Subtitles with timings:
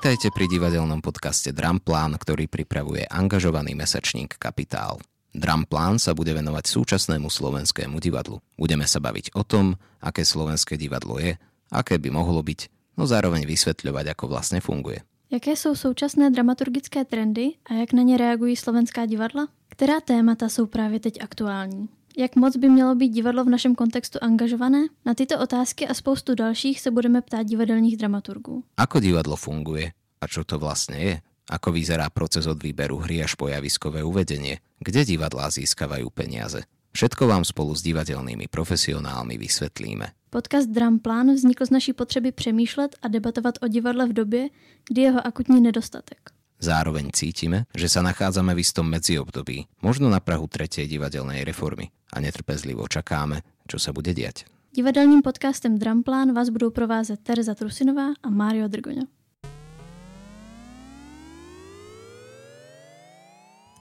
[0.00, 4.96] Vitajte pri divadelnom podcaste Dramplán, ktorý pripravuje angažovaný mesačník Kapitál.
[5.36, 8.40] Dramplán sa bude venovať súčasnému slovenskému divadlu.
[8.56, 11.36] Budeme sa baviť o tom, aké slovenské divadlo je,
[11.68, 15.04] aké by mohlo byť, no zároveň vysvetľovať, ako vlastne funguje.
[15.28, 19.52] Jaké jsou současné dramaturgické trendy a jak na ně reagují slovenská divadla?
[19.68, 21.99] Která témata jsou právě teď aktuální?
[22.16, 24.90] Jak moc by mělo být divadlo v našem kontextu angažované?
[25.06, 28.64] Na tyto otázky a spoustu dalších se budeme ptát divadelních dramaturgů.
[28.76, 29.92] Ako divadlo funguje?
[30.20, 31.14] A čo to vlastne je?
[31.50, 34.60] Ako vyzerá proces od výberu hry až po javiskové uvedenie?
[34.78, 36.62] Kde divadlá získavajú peniaze?
[36.92, 40.10] Všetko vám spolu s divadelnými profesionálmi vysvetlíme.
[40.30, 44.48] Podcast Dramplán vznikl z naší potřeby přemýšlet a debatovat o divadle v době,
[44.88, 46.30] kdy jeho akutní nedostatek.
[46.60, 52.20] Zároveň cítime, že sa nachádzame v istom medziobdobí, možno na Prahu tretej divadelnej reformy a
[52.20, 54.44] netrpezlivo čakáme, čo sa bude diať.
[54.76, 59.08] Divadelním podcastem Dramplán vás budou provázet Tereza Trusinová a Mário Drgoňo.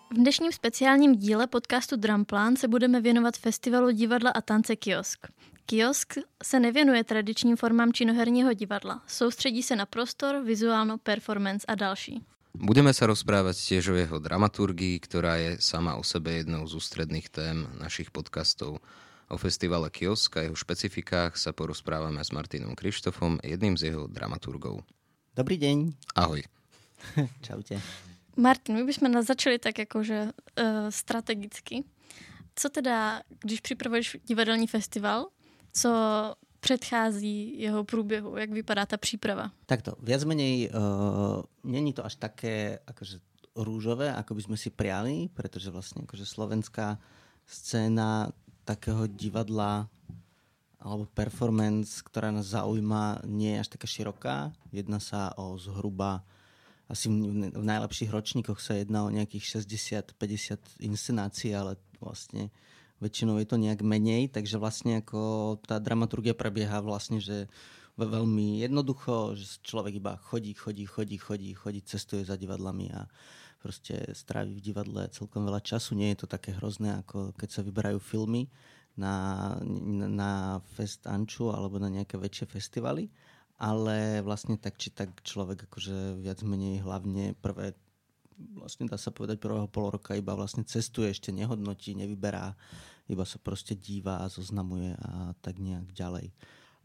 [0.09, 5.27] V dnešním speciálním díle podcastu Dramplán se budeme věnovat festivalu divadla a tance Kiosk.
[5.65, 9.03] Kiosk se nevěnuje tradičním formám činoherního divadla.
[9.07, 12.25] Soustředí se na prostor, vizuálno, performance a další.
[12.59, 17.31] Budeme sa rozprávať tiež o jeho dramaturgii, ktorá je sama o sebe jednou z ústredných
[17.31, 18.83] tém našich podcastov.
[19.31, 24.83] O festivale Kiosk a jeho špecifikách sa porozprávame s Martinom Krištofom, jedným z jeho dramaturgov.
[25.39, 25.95] Dobrý deň.
[26.19, 26.43] Ahoj.
[27.47, 27.79] Čaute.
[28.35, 31.87] Martin, my bychom začali tak jakože uh, strategicky.
[32.55, 35.31] Co teda, když připravuješ divadelní festival,
[35.71, 35.89] co
[36.59, 38.37] předchází jeho průběhu?
[38.37, 39.51] Jak vypadá ta příprava?
[39.65, 43.19] Takto, viac menej uh, není to až také akože
[43.55, 46.99] rúžové, ako by sme si priali, pretože vlastne akože slovenská
[47.49, 48.31] scéna
[48.63, 49.89] takého divadla
[50.79, 54.35] alebo performance, ktorá nás zaujíma, nie je až taká široká.
[54.71, 56.23] Jedná sa o zhruba
[56.87, 62.49] asi v, najlepších ročníkoch sa jedná o nejakých 60-50 inscenácií, ale vlastne
[62.99, 67.47] väčšinou je to nejak menej, takže vlastne ako tá dramaturgia prebieha vlastne, že
[67.99, 73.07] veľmi jednoducho, že človek iba chodí, chodí, chodí, chodí, chodí, cestuje za divadlami a
[73.59, 75.99] proste strávi v divadle celkom veľa času.
[75.99, 78.47] Nie je to také hrozné, ako keď sa vyberajú filmy
[78.95, 79.55] na,
[80.07, 83.11] na Fest Anču alebo na nejaké väčšie festivaly.
[83.59, 87.75] Ale vlastne tak či tak človek akože viac menej hlavne prvé
[88.55, 92.55] vlastne dá sa povedať prvého pol roka iba vlastne cestuje, ešte nehodnotí, nevyberá,
[93.09, 96.31] iba sa proste díva a zoznamuje a tak nejak ďalej.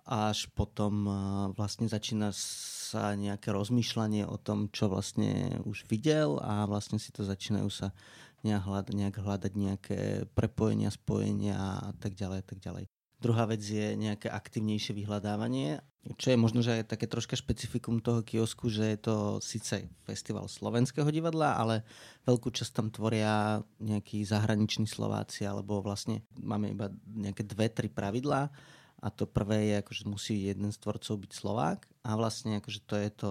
[0.04, 1.08] Až potom
[1.56, 7.24] vlastne začína sa nejaké rozmýšľanie o tom, čo vlastne už videl a vlastne si to
[7.24, 7.96] začínajú sa
[8.44, 10.00] nejak hľadať, nejak hľadať nejaké
[10.36, 12.93] prepojenia, spojenia a tak ďalej a tak ďalej.
[13.24, 15.80] Druhá vec je nejaké aktívnejšie vyhľadávanie,
[16.20, 20.44] čo je možno, že je také troška špecifikum toho kiosku, že je to síce festival
[20.44, 21.88] slovenského divadla, ale
[22.28, 28.52] veľkú časť tam tvoria nejakí zahraniční Slováci, alebo vlastne máme iba nejaké dve, tri pravidlá.
[29.00, 32.94] A to prvé je, akože musí jeden z tvorcov byť Slovák a vlastne akože to
[33.00, 33.30] je to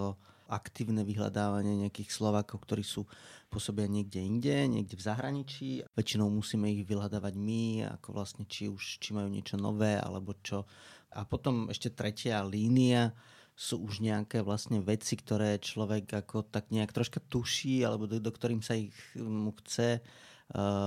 [0.53, 3.09] aktívne vyhľadávanie nejakých Slovákov, ktorí sú
[3.49, 5.67] pôsobia niekde inde, niekde v zahraničí.
[5.97, 10.69] Väčšinou musíme ich vyhľadávať my, ako vlastne či už či majú niečo nové alebo čo.
[11.13, 13.13] A potom ešte tretia línia
[13.53, 18.31] sú už nejaké vlastne veci, ktoré človek ako tak nejak troška tuší alebo do, do
[18.33, 20.01] ktorým sa ich mu chce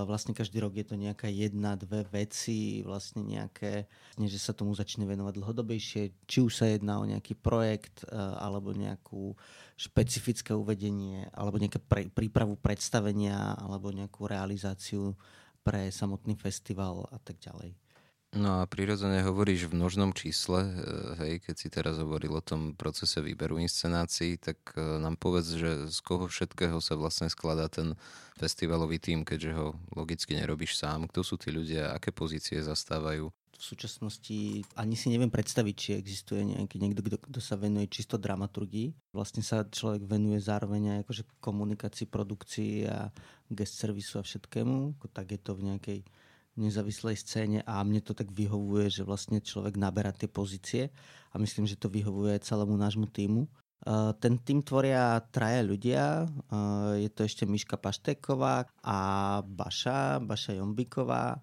[0.06, 5.02] vlastne každý rok je to nejaká jedna, dve veci, vlastne nejaké, že sa tomu začne
[5.10, 9.34] venovať dlhodobejšie, či už sa jedná o nejaký projekt alebo nejakú
[9.74, 15.18] špecifické uvedenie alebo nejakú pre, prípravu predstavenia alebo nejakú realizáciu
[15.66, 17.74] pre samotný festival a tak ďalej.
[18.36, 20.72] No a prirodzene hovoríš v množnom čísle, e,
[21.24, 25.88] hej, keď si teraz hovoril o tom procese výberu inscenácií, tak e, nám povedz, že
[25.88, 27.96] z koho všetkého sa vlastne skladá ten
[28.36, 29.66] festivalový tým, keďže ho
[29.96, 31.08] logicky nerobíš sám.
[31.08, 33.32] Kto sú tí ľudia, aké pozície zastávajú?
[33.56, 38.20] V súčasnosti ani si neviem predstaviť, či existuje nejaký niekto, kto, kto sa venuje čisto
[38.20, 39.16] dramaturgii.
[39.16, 43.08] Vlastne sa človek venuje zároveň aj akože komunikácii, produkcii a
[43.48, 45.00] guest servisu a všetkému.
[45.08, 46.00] Tak je to v nejakej
[46.56, 50.88] nezávislej scéne a mne to tak vyhovuje, že vlastne človek naberá tie pozície
[51.30, 53.44] a myslím, že to vyhovuje celému nášmu týmu.
[54.18, 56.26] Ten tým tvoria traja ľudia.
[56.96, 58.98] Je to ešte Miška Pašteková a
[59.44, 61.38] Baša, Baša Jombiková.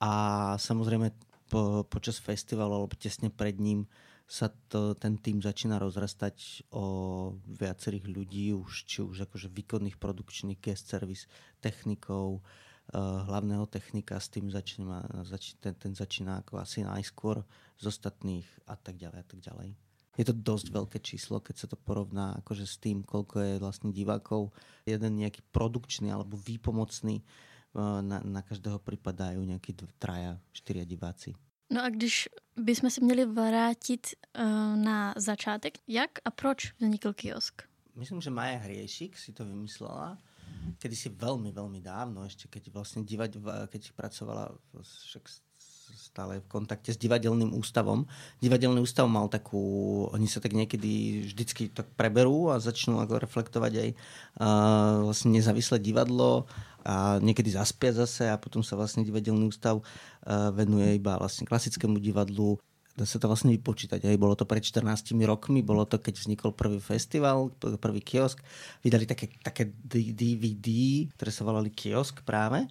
[0.00, 0.12] A
[0.56, 1.12] samozrejme
[1.46, 3.84] po, počas festivalu alebo tesne pred ním
[4.28, 6.84] sa to, ten tým začína rozrastať o
[7.48, 11.24] viacerých ľudí, už, či už akože výkonných produkčných guest service
[11.64, 17.44] technikov, uh, hlavného technika s tým začína, zač, ten, ten začína ako asi najskôr
[17.76, 19.68] z ostatných a tak ďalej a tak ďalej.
[20.18, 23.94] Je to dosť veľké číslo, keď sa to porovná akože s tým, koľko je vlastne
[23.94, 24.50] divákov.
[24.82, 31.38] Jeden nejaký produkčný alebo výpomocný uh, na, na každého pripadajú nejakí traja, štyria diváci.
[31.70, 37.62] No a když bychom se měli vrátit uh, na začátek, jak a proč vznikl kiosk?
[37.94, 40.18] Myslím, že Maja Hriešik si to vymyslela
[40.76, 43.40] kedy si veľmi, veľmi dávno, ešte keď vlastne divať,
[43.72, 45.24] keď pracovala však
[45.96, 48.04] stále v kontakte s divadelným ústavom.
[48.40, 53.72] Divadelný ústav mal takú, oni sa tak niekedy vždycky tak preberú a začnú ako reflektovať
[53.76, 56.48] aj uh, vlastne nezávislé divadlo
[56.84, 62.00] a niekedy zaspia zase a potom sa vlastne divadelný ústav uh, venuje iba vlastne klasickému
[62.00, 62.56] divadlu
[62.98, 64.02] dá sa to vlastne vypočítať.
[64.02, 68.42] Aj bolo to pred 14 rokmi, bolo to, keď vznikol prvý festival, prvý kiosk.
[68.82, 70.66] Vydali také, také DVD,
[71.14, 72.66] ktoré sa volali kiosk práve.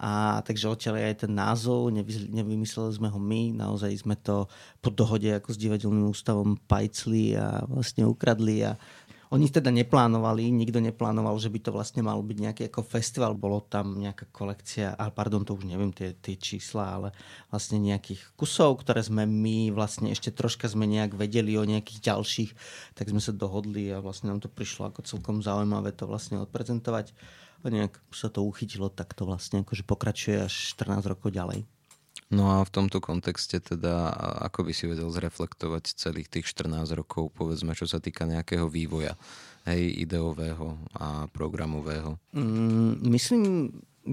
[0.00, 4.48] A takže odtiaľ aj ten názov, nevymysleli sme ho my, naozaj sme to
[4.80, 8.80] po dohode ako s divadelným ústavom pajcli a vlastne ukradli a
[9.30, 13.38] oni teda neplánovali, nikto neplánoval, že by to vlastne malo byť nejaký ako festival.
[13.38, 17.08] Bolo tam nejaká kolekcia, ale pardon, to už neviem tie, tie čísla, ale
[17.46, 22.50] vlastne nejakých kusov, ktoré sme my vlastne ešte troška sme nejak vedeli o nejakých ďalších,
[22.98, 27.14] tak sme sa dohodli a vlastne nám to prišlo ako celkom zaujímavé to vlastne odprezentovať.
[27.62, 31.79] A nejak sa to uchytilo, tak to vlastne akože pokračuje až 14 rokov ďalej.
[32.30, 34.14] No a v tomto kontexte teda,
[34.46, 39.18] ako by si vedel zreflektovať celých tých 14 rokov, povedzme, čo sa týka nejakého vývoja,
[39.66, 42.22] hej, ideového a programového?
[42.30, 43.42] Mm, myslím,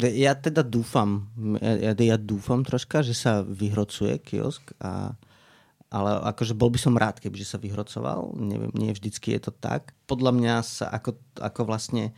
[0.01, 1.29] ja teda dúfam,
[1.61, 5.13] ja, ja dúfam troška, že sa vyhrocuje kiosk a
[5.87, 8.35] ale akože bol by som rád, keby sa vyhrocoval.
[8.35, 9.95] Neviem, nie vždycky je to tak.
[10.03, 12.11] Podľa mňa sa ako, ako vlastne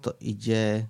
[0.00, 0.88] to ide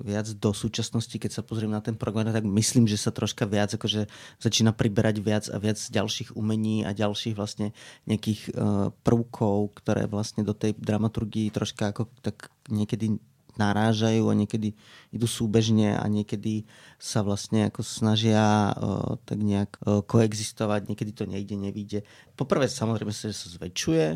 [0.00, 3.74] viac do súčasnosti, keď sa pozriem na ten program, tak myslím, že sa troška viac
[3.74, 4.06] akože
[4.38, 7.74] začína priberať viac a viac ďalších umení a ďalších vlastne
[8.06, 13.18] nejakých uh, prvkov, ktoré vlastne do tej dramaturgii troška ako tak niekedy
[13.58, 14.78] narážajú a niekedy
[15.10, 16.62] idú súbežne a niekedy
[16.94, 22.06] sa vlastne ako snažia uh, tak nejak uh, koexistovať, niekedy to nejde, nevíde.
[22.38, 24.06] Poprvé samozrejme sa, že sa zväčšuje,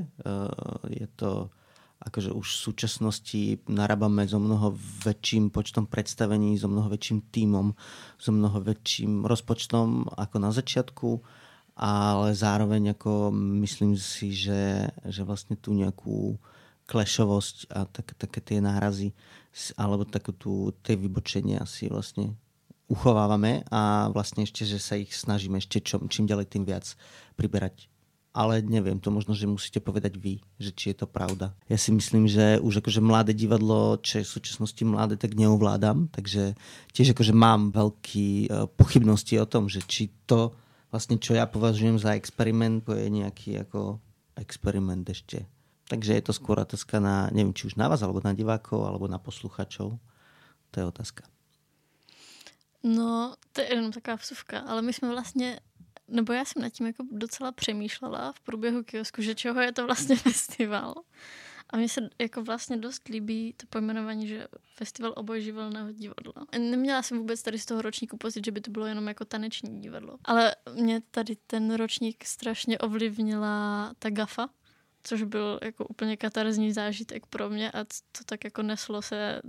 [0.95, 1.51] je to
[2.03, 4.75] akože už v súčasnosti narábame so mnoho
[5.07, 7.79] väčším počtom predstavení, so mnoho väčším tímom,
[8.19, 11.23] so mnoho väčším rozpočtom ako na začiatku,
[11.79, 13.31] ale zároveň ako
[13.65, 16.37] myslím si, že, že vlastne tu nejakú
[16.91, 19.15] klešovosť a tak, také tie nárazy
[19.79, 20.53] alebo takú tú,
[20.83, 22.35] tie vybočenia si vlastne
[22.91, 26.93] uchovávame a vlastne ešte, že sa ich snažíme ešte čo, čím ďalej tým viac
[27.39, 27.92] priberať
[28.33, 31.53] ale neviem, to možno, že musíte povedať vy, že či je to pravda.
[31.69, 36.09] Ja si myslím, že už akože mladé divadlo, čo je v súčasnosti mladé, tak neovládam,
[36.09, 36.57] takže
[36.97, 40.57] tiež akože mám veľké uh, pochybnosti o tom, že či to
[40.89, 44.01] vlastne, čo ja považujem za experiment, to je nejaký ako
[44.41, 45.45] experiment ešte.
[45.93, 49.13] Takže je to skôr otázka na, neviem, či už na vás, alebo na divákov, alebo
[49.13, 50.01] na posluchačov.
[50.73, 51.29] To je otázka.
[52.83, 55.61] No, to je jenom taková vsuvka, ale my jsme vlastně
[56.13, 59.87] nebo já jsem nad tím jako docela přemýšlela v průběhu kiosku, že čeho je to
[59.87, 60.95] vlastně festival.
[61.71, 66.33] A mně se jako vlastně dost líbí to pojmenování, že festival obojživelného divadla.
[66.59, 69.81] Neměla jsem vůbec tady z toho ročníku pocit, že by to bylo jenom jako taneční
[69.81, 70.19] divadlo.
[70.25, 74.49] Ale mě tady ten ročník strašně ovlivnila ta gafa,
[75.03, 79.43] což byl jako úplně katarzní zážitek pro mě a to tak jako neslo se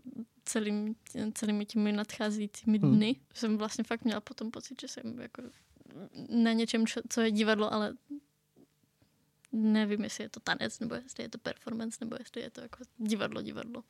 [0.45, 0.95] celým,
[1.33, 2.95] celými těmi nadcházejícími hmm.
[2.95, 3.05] dny.
[3.05, 3.25] Hmm.
[3.33, 5.41] Jsem vlastně fakt měla potom pocit, že jsem jako
[6.29, 7.93] na něčem, čo, co je divadlo, ale
[9.51, 12.77] nevím, jestli je to tanec, nebo jestli je to performance, nebo jestli je to jako
[12.97, 13.83] divadlo, divadlo.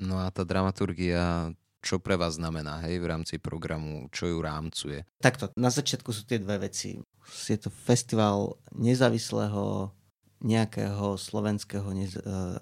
[0.00, 1.50] No a ta dramaturgia,
[1.82, 5.02] čo pre vás znamená, hej, v rámci programu, čo ju rámcuje?
[5.18, 7.02] Takto, na začiatku sú tie dve veci.
[7.50, 9.90] Je to festival nezávislého
[10.38, 12.06] nejakého slovenského uh,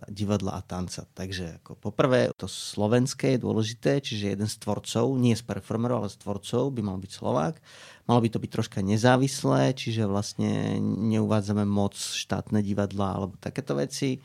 [0.09, 1.05] divadla a tanca.
[1.13, 6.09] Takže ako poprvé to slovenské je dôležité, čiže jeden z tvorcov, nie z performerov, ale
[6.09, 7.61] z tvorcov by mal byť Slovák.
[8.09, 14.25] Malo by to byť troška nezávislé, čiže vlastne neuvádzame moc štátne divadla alebo takéto veci.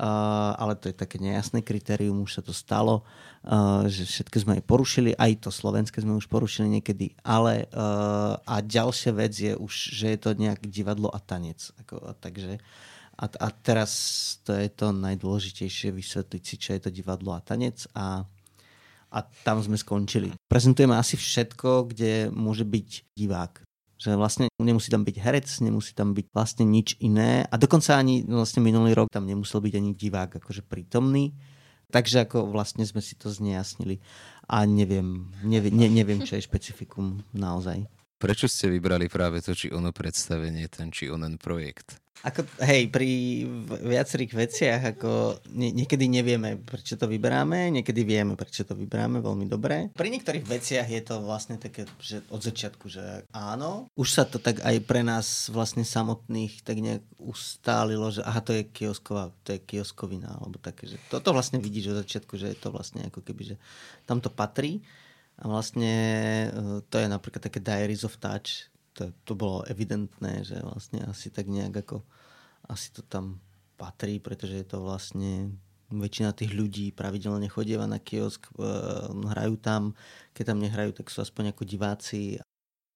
[0.00, 4.52] Uh, ale to je také nejasné kritérium, už sa to stalo, uh, že všetko sme
[4.56, 9.52] aj porušili, aj to slovenské sme už porušili niekedy, ale uh, a ďalšia vec je
[9.52, 11.60] už, že je to nejak divadlo a tanec.
[11.84, 12.64] Ako, takže
[13.20, 13.92] A, a teraz
[14.48, 18.24] to je to najdôležitejšie vysvetliť si, čo je to divadlo a tanec a,
[19.12, 20.32] a tam sme skončili.
[20.48, 23.60] Prezentujeme asi všetko, kde môže byť divák.
[24.00, 27.44] Že vlastne nemusí tam byť herec, nemusí tam byť vlastne nič iné.
[27.52, 31.36] A dokonca ani vlastne minulý rok tam nemusel byť ani divák akože prítomný.
[31.92, 34.00] Takže ako vlastne sme si to znejasnili.
[34.48, 37.84] A neviem, neviem, ne, neviem čo je špecifikum naozaj.
[38.16, 42.00] Prečo ste vybrali práve to, či ono predstavenie, ten či onen projekt?
[42.20, 43.42] Ako, hej, pri
[43.80, 49.48] viacerých veciach ako nie, niekedy nevieme, prečo to vyberáme, niekedy vieme, prečo to vyberáme veľmi
[49.48, 49.88] dobre.
[49.96, 53.88] Pri niektorých veciach je to vlastne také, že od začiatku, že áno.
[53.96, 58.52] Už sa to tak aj pre nás vlastne samotných tak nejak ustálilo, že aha, to
[58.52, 62.58] je kiosková, to je kioskovina, alebo také, že toto vlastne vidíš od začiatku, že je
[62.60, 63.56] to vlastne ako keby, že
[64.04, 64.84] tam to patrí.
[65.40, 65.94] A vlastne
[66.52, 71.30] e, to je napríklad také Diaries of Touch, to, to bolo evidentné, že vlastne asi
[71.30, 72.02] tak nejak ako
[72.66, 73.38] asi to tam
[73.80, 75.56] patrí, pretože je to vlastne
[75.90, 78.62] väčšina tých ľudí pravidelne chodieva na kiosk, e,
[79.10, 79.98] hrajú tam,
[80.36, 82.38] keď tam nehrajú, tak sú aspoň ako diváci.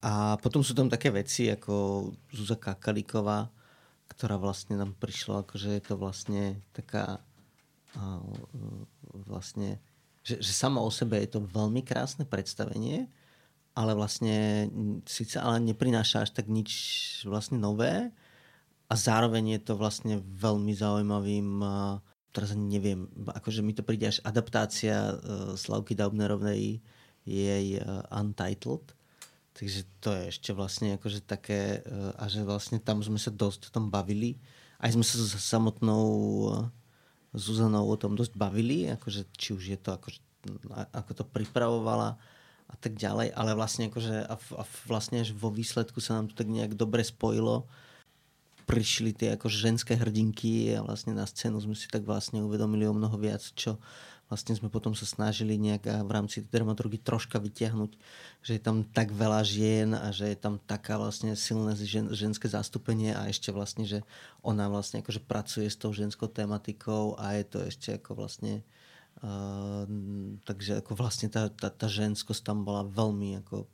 [0.05, 3.51] A potom sú tam také veci ako Zuzka Kakalíková,
[4.07, 7.25] ktorá vlastne nám prišla, akože je to vlastne taká
[7.99, 8.21] a,
[9.27, 9.83] vlastne,
[10.23, 13.11] že, že samo o sebe je to veľmi krásne predstavenie,
[13.75, 14.71] ale vlastne
[15.07, 16.71] síce ale neprináša až tak nič
[17.27, 18.15] vlastne nové
[18.87, 21.63] a zároveň je to vlastne veľmi zaujímavým
[22.35, 26.83] teraz ani neviem, akože mi to príde až adaptácia uh, Slavky Daubnerovnej
[27.23, 28.91] jej uh, Untitled.
[29.55, 33.71] Takže to je ešte vlastne akože také uh, a že vlastne tam sme sa dosť
[33.71, 34.43] o tom bavili.
[34.83, 36.03] Aj sme sa s samotnou
[37.35, 40.19] Zuzanou o tom dosť bavili akože či už je to akože,
[40.91, 42.19] ako to pripravovala
[42.69, 46.39] a tak ďalej, ale vlastne akože a, a vlastne až vo výsledku sa nám to
[46.39, 47.69] tak nejak dobre spojilo.
[48.65, 52.97] Prišli tie ako ženské hrdinky a vlastne na scénu sme si tak vlastne uvedomili o
[52.97, 53.77] mnoho viac, čo
[54.33, 57.93] vlastne sme potom sa snažili nejak v rámci dramaturgy troška vytiahnuť,
[58.41, 62.49] že je tam tak veľa žien a že je tam taká vlastne silné žen, ženské
[62.49, 64.01] zastúpenie a ešte vlastne, že
[64.41, 68.65] ona vlastne akože pracuje s tou ženskou tematikou a je to ešte ako vlastne
[69.23, 69.87] Uh,
[70.45, 73.69] takže ako vlastne tá, tá, tá ženskosť tam bola veľmi ako, uh,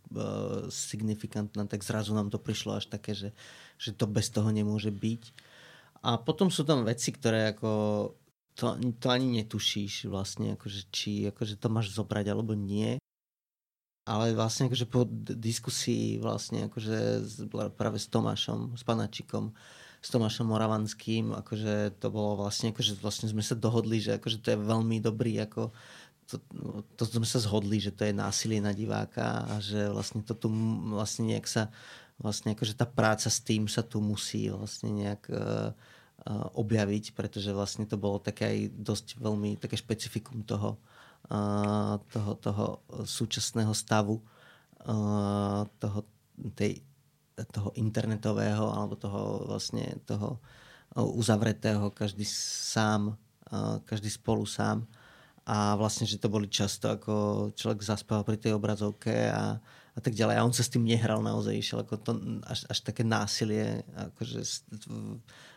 [0.71, 3.35] signifikantná, tak zrazu nám to prišlo až také, že,
[3.81, 5.23] že to bez toho nemôže byť.
[6.07, 7.71] A potom sú tam veci, ktoré ako
[8.55, 13.01] to, to ani netušíš vlastne, akože, či akože to máš zobrať alebo nie.
[14.05, 15.05] Ale vlastne akože po
[15.37, 17.25] diskusii vlastne akože
[17.77, 19.53] práve s Tomášom, s Panačikom,
[20.01, 24.49] s Tomášom Moravanským, akože to bolo vlastne, akože vlastne sme sa dohodli, že akože to
[24.57, 25.69] je veľmi dobrý, ako
[26.25, 26.37] to,
[26.97, 30.49] to sme sa zhodli, že to je násilie na diváka a že vlastne to tu
[30.95, 31.69] vlastne nejak sa
[32.21, 35.73] vlastne akože tá práca s tým sa tu musí vlastne nejak uh,
[36.53, 40.77] objaviť, pretože vlastne to bolo také aj dosť veľmi také špecifikum toho,
[41.33, 42.65] uh, toho, toho
[43.09, 44.21] súčasného stavu
[44.85, 46.05] uh, toho,
[46.53, 46.85] tej
[47.49, 50.41] toho internetového alebo toho vlastne toho
[50.97, 53.15] uzavretého, každý sám,
[53.87, 54.85] každý spolu sám
[55.47, 57.15] a vlastne, že to boli často ako
[57.55, 59.59] človek zaspával pri tej obrazovke a,
[59.95, 60.35] a tak ďalej.
[60.37, 62.13] A on sa s tým nehral naozaj, išiel ako to,
[62.47, 64.47] až, až také násilie akože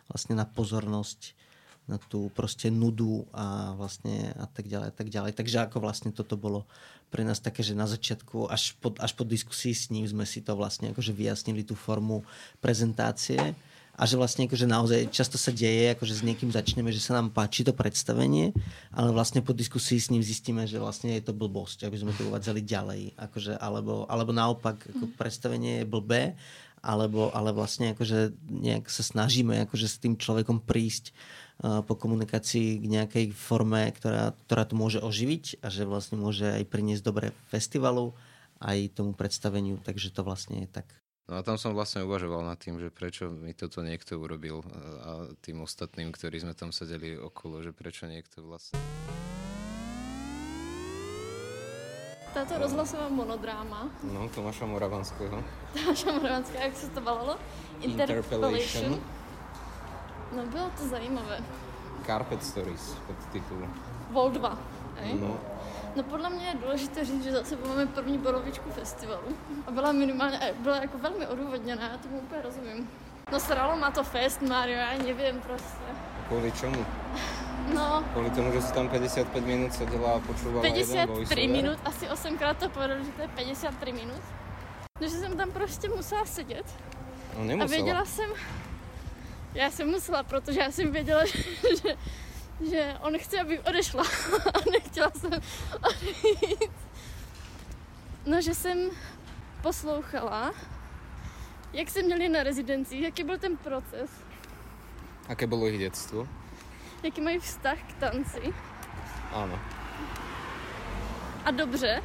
[0.10, 1.38] vlastne na pozornosť
[1.84, 5.32] na tú proste nudu a vlastne a tak ďalej a tak ďalej.
[5.36, 6.63] Takže ako vlastne toto bolo
[7.12, 10.40] pre nás také, že na začiatku až po, až po diskusii s ním sme si
[10.40, 12.24] to vlastne akože vyjasnili tú formu
[12.63, 13.54] prezentácie
[13.94, 17.30] a že vlastne akože naozaj často sa deje, akože s niekým začneme, že sa nám
[17.30, 18.50] páči to predstavenie,
[18.90, 22.25] ale vlastne po diskusii s ním zistíme, že vlastne je to blbosť, aby sme to
[22.25, 23.13] uvádzali ďalej.
[23.22, 26.34] Akože, alebo, alebo naopak, ako predstavenie je blbé,
[26.82, 31.13] alebo, ale vlastne akože nejak sa snažíme akože s tým človekom prísť
[31.62, 36.66] po komunikácii k nejakej forme, ktorá, ktorá to môže oživiť a že vlastne môže aj
[36.68, 38.12] priniesť dobre festivalu,
[38.60, 40.88] aj tomu predstaveniu, takže to vlastne je tak.
[41.32, 44.60] No a tam som vlastne uvažoval nad tým, že prečo mi toto niekto urobil
[45.08, 48.76] a tým ostatným, ktorí sme tam sedeli okolo, že prečo niekto vlastne...
[52.34, 53.94] Táto rozhlasová monodráma.
[54.04, 55.38] No, Tomáša Moravanského.
[55.78, 57.38] Tomáša Moravanského, jak sa to volalo?
[57.80, 59.00] Interpellation.
[59.00, 59.23] Interpellation
[60.36, 61.40] No bylo to zajímavé.
[62.06, 63.68] Carpet Stories pod titul.
[64.10, 64.58] Vol 2.
[65.20, 65.38] No.
[65.96, 69.28] No podle mě je důležité říct, že za sebou máme první borovičku festivalu.
[69.68, 72.90] A byla minimálně, byla jako velmi odůvodněná, já tomu úplně rozumím.
[73.32, 75.84] No sralo má to fest, Mario, já nevím prostě.
[76.28, 76.86] Kvůli čemu?
[77.74, 78.04] No.
[78.13, 82.58] Kvůli tomu, že si tam 55 minut seděla a počúvala 53 minut, asi 8 krát
[82.58, 84.22] to povedal, že to je 53 minut.
[85.02, 86.66] No, že jsem tam prostě musela sedět.
[87.38, 87.66] No nemusela.
[87.66, 88.30] A věděla jsem,
[89.54, 91.38] Já jsem musela, protože já jsem věděla, že,
[91.84, 91.98] že,
[92.70, 94.04] že on chce, abych odešla.
[94.54, 95.32] A nechtěla jsem
[95.90, 96.72] odejít.
[98.26, 98.90] No, že jsem
[99.62, 100.54] poslouchala,
[101.74, 104.10] jak se měli na rezidenci, jaký byl ten proces,
[105.30, 106.28] Aké bolo ich detstvo?
[107.04, 108.54] jaký mají vztah k tanci.
[109.32, 109.60] Áno.
[111.46, 112.02] A dobře.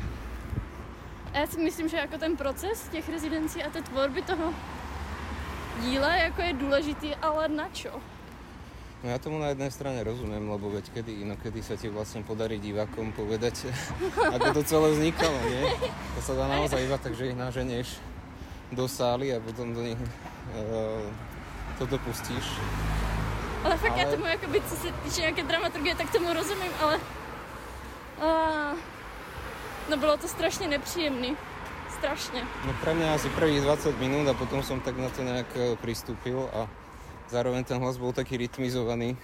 [1.35, 4.55] A já si myslím, že jako ten proces těch rezidencí a té tvorby toho
[5.83, 8.01] díla jako je důležitý, ale na čo?
[8.99, 12.59] No ja tomu na jednej strane rozumiem, lebo veď kedy inokedy sa ti vlastne podarí
[12.59, 13.71] divákom povedať,
[14.35, 15.71] ako to celé vznikalo, nie?
[16.19, 18.03] To sa dá naozaj iba tak, že ich naženieš
[18.75, 21.07] do sály a potom do nich uh,
[21.79, 22.43] toto pustíš.
[23.63, 24.03] Ale fakt ale...
[24.03, 26.99] Ale- tomu, jakoby, co se týče nějaké dramaturgie, tak tomu rozumím, ale...
[28.19, 28.29] A...
[29.89, 31.37] No bylo to strašně nepříjemný.
[31.99, 32.47] Strašně.
[32.67, 35.75] No pre mňa asi prvých 20 minút a potom som tak na to nejak eh,
[35.83, 36.71] pristúpil a
[37.27, 39.19] zároveň ten hlas bol taký rytmizovaný,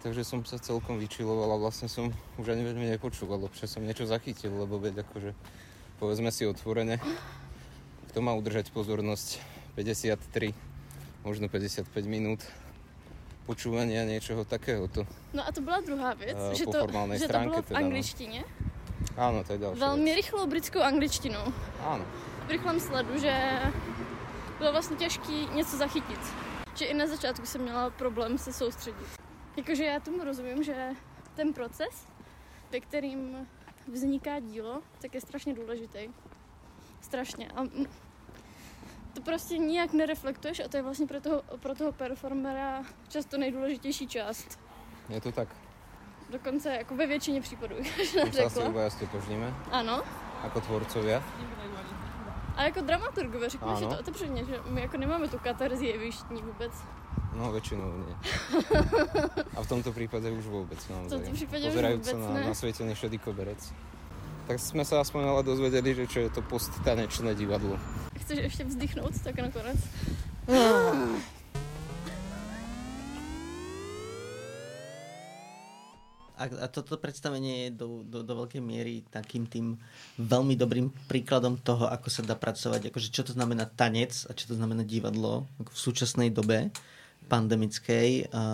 [0.00, 2.08] takže som sa celkom vyčiloval a vlastne som
[2.40, 5.36] už ani veľmi nepočúval, lebo som niečo zachytil, lebo veď akože
[6.00, 6.96] povedzme si otvorene,
[8.10, 9.38] kto má udržať pozornosť
[9.76, 10.56] 53,
[11.28, 12.40] možno 55 minút
[13.44, 15.04] počúvania niečoho takéhoto.
[15.36, 17.62] No a to byla druhá věc, Eh, že to, že to bylo v teda, no.
[19.16, 20.16] Áno, to je ďalšia Velmi vec.
[20.16, 21.44] rychlou britskou angličtinou.
[21.84, 22.04] Áno.
[22.46, 23.60] v rychlém sledu, že
[24.58, 26.20] bylo vlastně těžký něco zachytit.
[26.74, 29.06] Že i na začátku jsem měla problém se soustředit.
[29.56, 30.88] Jakože já tomu rozumím, že
[31.34, 32.06] ten proces,
[32.70, 33.48] ve kterým
[33.92, 36.08] vzniká dílo, tak je strašně důležitý.
[37.00, 37.48] Strašně.
[37.56, 37.62] A
[39.14, 44.06] to prostě nijak nereflektuješ a to je vlastně pro toho, pro toho performera často nejdůležitější
[44.06, 44.58] část.
[45.08, 45.48] Je to tak.
[46.32, 50.00] Dokonce jako ve většině případů, Tým sa asi obaja stotožníme, Ano.
[50.42, 51.22] ako tvorcovia.
[52.56, 56.72] A jako dramaturgové řeknu, že to otevřeně, že my jako nemáme tu katarzi jevištní vůbec.
[57.32, 58.12] No väčšinou nie.
[59.56, 61.08] A v tomto prípade už vôbec naozaj.
[61.08, 62.40] V tomto prípade už Pozerajúc vôbec sa ne.
[62.44, 63.60] na, na svetený šedý koberec.
[64.48, 67.80] Tak sme sa aspoň ale dozvedeli, že čo je to posttanečné divadlo.
[68.20, 69.80] Chceš ještě vzdychnout, tak nakonec.
[71.32, 71.41] A,
[76.48, 79.78] a toto predstavenie je do, do, do veľkej miery takým tým
[80.18, 84.50] veľmi dobrým príkladom toho, ako sa dá pracovať, akože čo to znamená tanec a čo
[84.50, 86.72] to znamená divadlo ako v súčasnej dobe
[87.30, 88.34] pandemickej.
[88.34, 88.44] A,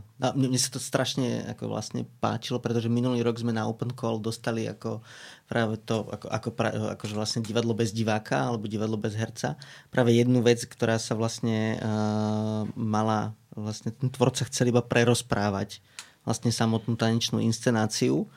[0.00, 4.20] a mne sa to strašne ako vlastne páčilo, pretože minulý rok sme na Open Call
[4.20, 5.00] dostali ako
[5.48, 9.56] práve to, ako, ako pra, akože vlastne divadlo bez diváka alebo divadlo bez herca.
[9.88, 15.82] Práve jednu vec, ktorá sa vlastne uh, mala, vlastne ten tvorca chcel iba prerozprávať
[16.24, 18.28] vlastne samotnú tanečnú inscenáciu.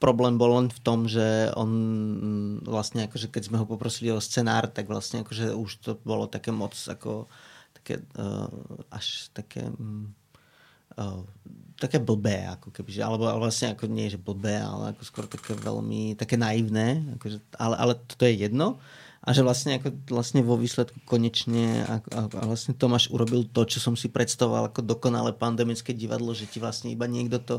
[0.00, 4.20] Problém bol len v tom, že on mm, vlastne akože keď sme ho poprosili o
[4.20, 7.28] scenár, tak vlastne akože už to bolo také moc ako
[7.76, 8.48] také uh,
[8.88, 10.08] až také mm,
[10.96, 11.20] uh,
[11.74, 15.26] také blbé, ako keby, že, alebo, ale vlastne ako nie, že blbé, ale ako skôr
[15.26, 18.78] také veľmi, také naivné, akože, ale, ale to je jedno.
[19.24, 23.64] A že vlastne, ako, vlastne vo výsledku konečne a, a, a vlastne Tomáš urobil to,
[23.64, 27.56] čo som si predstavoval ako dokonale pandemické divadlo, že ti vlastne iba niekto to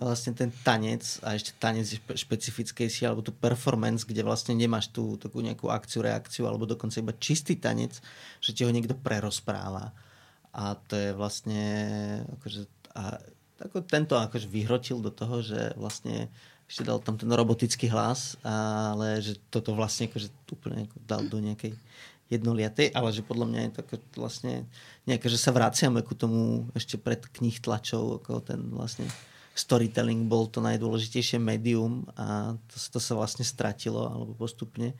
[0.00, 4.88] vlastne ten tanec a ešte tanec je špe- špecifickejší alebo tu performance, kde vlastne nemáš
[4.88, 8.00] tú takú nejakú akciu, reakciu alebo dokonca iba čistý tanec,
[8.40, 9.92] že ti ho niekto prerozpráva.
[10.56, 11.62] A to je vlastne
[12.40, 12.64] akože,
[12.96, 13.20] a,
[13.60, 16.32] ako tento akože vyhrotil do toho, že vlastne
[16.72, 21.36] ešte dal tam ten robotický hlas, ale že toto vlastne akože úplne ako dal do
[21.36, 21.76] nejakej
[22.32, 24.64] jednoliatej, ale že podľa mňa je to ako vlastne
[25.04, 29.04] nejaké, že sa vraciame ku tomu ešte pred knih tlačov, ako ten vlastne
[29.52, 34.96] storytelling bol to najdôležitejšie médium a to, to sa vlastne stratilo alebo postupne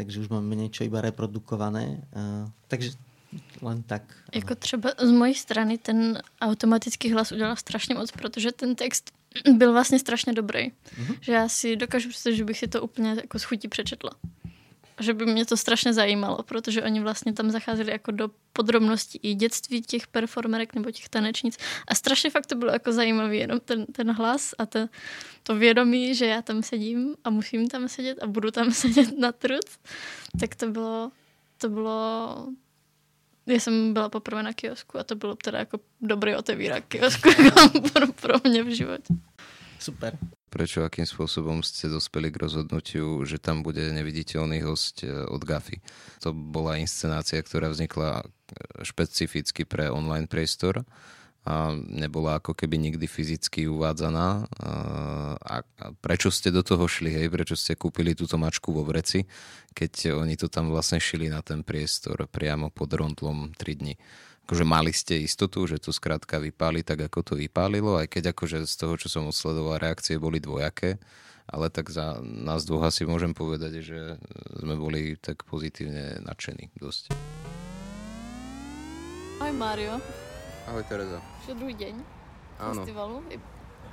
[0.00, 2.00] takže už máme niečo iba reprodukované.
[2.16, 2.96] A, takže
[3.62, 4.02] len tak.
[4.34, 9.10] Jako třeba z mojej strany ten automatický hlas udělal strašně moc, protože ten text
[9.52, 10.68] byl vlastně strašně dobrý.
[10.68, 11.18] Mm-hmm.
[11.20, 14.10] Že já si dokážu představit, že bych si to úplně jako s chutí přečetla.
[15.00, 19.34] Že by mě to strašně zajímalo, protože oni vlastně tam zacházeli jako do podrobností i
[19.34, 21.56] dětství těch performerek nebo těch tanečnic.
[21.88, 24.86] A strašně fakt to bylo jako zajímavý, jenom ten, ten hlas a to,
[25.42, 29.32] to vědomí, že já tam sedím a musím tam sedět a budu tam sedět na
[29.32, 29.78] truc,
[30.40, 31.10] tak to bylo,
[31.58, 32.46] to bylo
[33.50, 37.30] já jsem byla poprvé na kiosku a to bylo teda jako dobrý otevírák kiosku
[37.92, 39.14] pro, pro mě v životě.
[39.78, 40.18] Super.
[40.50, 45.78] Prečo, akým spôsobom ste dospeli k rozhodnutiu, že tam bude neviditeľný host e, od Gafy?
[46.26, 48.24] To bola inscenácia, ktorá vznikla e,
[48.82, 50.82] špecificky pre online priestor
[51.40, 54.44] a nebola ako keby nikdy fyzicky uvádzaná.
[55.40, 55.54] A
[56.04, 57.32] prečo ste do toho šli, hej?
[57.32, 59.24] Prečo ste kúpili túto mačku vo vreci,
[59.72, 63.94] keď oni to tam vlastne šili na ten priestor priamo pod rondlom 3 dní?
[64.50, 68.66] akože mali ste istotu, že to skrátka vypáli tak, ako to vypálilo, aj keď akože
[68.66, 70.98] z toho, čo som odsledoval, reakcie boli dvojaké,
[71.46, 74.18] ale tak za nás dvoch asi môžem povedať, že
[74.58, 77.14] sme boli tak pozitívne nadšení dosť.
[79.38, 80.02] Ahoj Mário.
[80.70, 81.18] Ahoj Tereza.
[81.50, 81.94] Druhý deň
[82.62, 82.78] Áno.
[82.78, 83.26] festivalu.
[83.26, 83.42] Je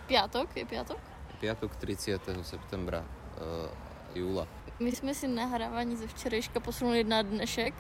[0.06, 1.02] piatok, je piatok?
[1.42, 2.22] Piatok 30.
[2.46, 3.66] septembra uh,
[4.14, 4.46] júla.
[4.78, 7.74] My jsme si nahrávání ze včerejška posunuli na dnešek,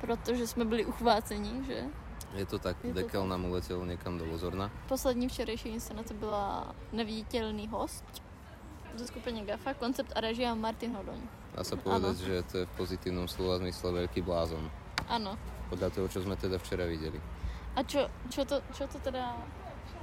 [0.00, 1.90] protože jsme byli uchvácení, že?
[2.38, 3.30] Je to tak, Je to Dekel tak.
[3.30, 4.70] nám uletel někam do Lozorna.
[4.88, 8.22] Poslední včerejší inscenace byla Neviditelný host
[8.94, 11.18] ze skupiny GAFA, koncept a režia Martin Hodoň.
[11.58, 14.70] Dá sa povedať, že to je v pozitívnom slova zmysle veľký blázon.
[15.10, 15.34] Ano.
[15.66, 17.18] Podľa toho, čo sme teda včera videli.
[17.74, 19.34] A čo, čo, to, čo to teda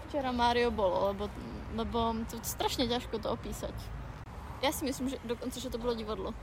[0.08, 1.32] včera Mário bolo, lebo,
[1.72, 3.72] lebo to je strašne ťažko to opísať.
[4.60, 6.36] Ja si myslím, že dokonce, že to bolo divadlo.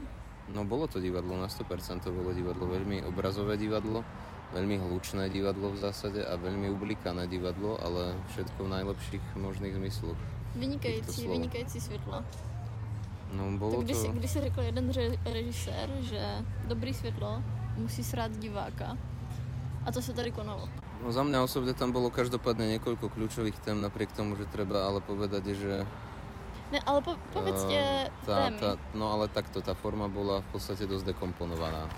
[0.49, 2.65] No bolo to divadlo, na 100% to bolo divadlo.
[2.65, 4.01] Veľmi obrazové divadlo,
[4.57, 10.19] veľmi hlučné divadlo v zásade a veľmi ublikané divadlo, ale všetko v najlepších možných zmysloch.
[10.57, 11.33] Vynikající, slov.
[11.37, 12.25] vynikající světlo.
[13.33, 14.13] No Tak bolo si, to...
[14.13, 17.43] když si řekl jeden ře- režisér, že dobrý světlo
[17.77, 18.97] musí srát diváka.
[19.85, 20.69] A to se tady konalo.
[20.99, 24.99] No za mňa osobne tam bolo každopádne niekoľko kľúčových tém, napriek tomu, že treba ale
[24.99, 25.87] povedať, že
[26.69, 28.61] Ne, ale po, povedzte eh, tá, témy.
[28.61, 31.89] tá, no ale takto, tá forma bola v podstate dosť dekomponovaná.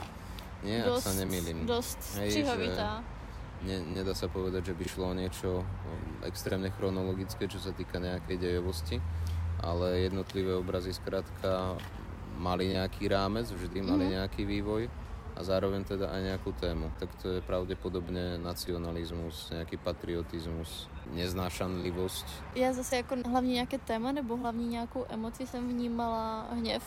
[0.62, 1.66] Nie, ak sa nemýlim.
[1.66, 3.02] Dost Hej, střihovitá.
[3.66, 5.66] Ne, nedá sa povedať, že by šlo o niečo
[6.22, 9.02] extrémne chronologické, čo sa týka nejakej dejovosti,
[9.58, 11.74] ale jednotlivé obrazy skrátka
[12.38, 14.12] mali nejaký rámec, vždy mali Mhm.
[14.16, 14.86] nejaký vývoj
[15.40, 16.92] a zároveň teda aj nejakú tému.
[17.00, 22.26] Tak to je pravdepodobne nacionalizmus, nejaký patriotizmus, neznášanlivosť.
[22.54, 26.84] Já zase jako hlavní nějaké téma nebo hlavní nějakou emoci jsem vnímala hněv.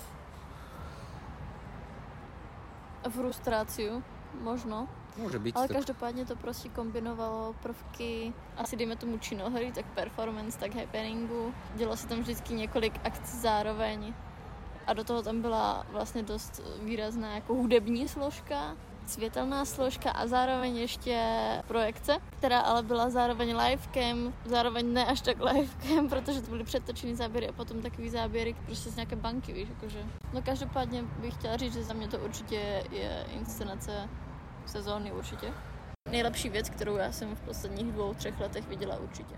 [3.10, 4.04] Frustráciu,
[4.42, 4.88] možno.
[5.18, 5.78] Môže byť Ale tak.
[5.78, 11.54] každopádně to prostě kombinovalo prvky, asi dejme tomu činohry, tak performance, tak happeningu.
[11.76, 14.13] Dělo se tam vždycky několik akcí zároveň.
[14.88, 20.78] A do toho tam byla vlastně dost výrazná jako hudební složka, světelná složka a zároveň
[20.78, 26.63] ještě projekce, která ale byla zároveň livecam, zároveň ne až tak livecam, protože to byly
[26.63, 30.00] předtočené záběry a potom takový záběry prostě z nějaké banky, víš, jakože.
[30.34, 34.10] No každopádně bych chtěla říct, že za mě to určitě je inscenace
[34.65, 35.54] sezóny určitě.
[36.12, 39.36] Nejlepší věc, kterou já jsem v posledních dvou, třech letech viděla určitě.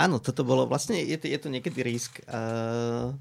[0.00, 2.24] Áno, toto bolo vlastne, je to, je to niekedy risk.
[2.24, 3.12] Uh,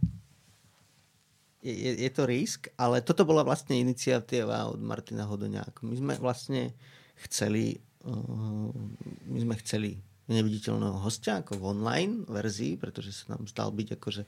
[1.59, 5.75] je, je, to risk, ale toto bola vlastne iniciatíva od Martina Hodoňa.
[5.75, 6.71] Ako My sme vlastne
[7.27, 8.71] chceli, uh,
[9.27, 9.99] my sme chceli
[10.31, 14.23] neviditeľného hostia ako v online verzii, pretože sa nám zdal byť akože,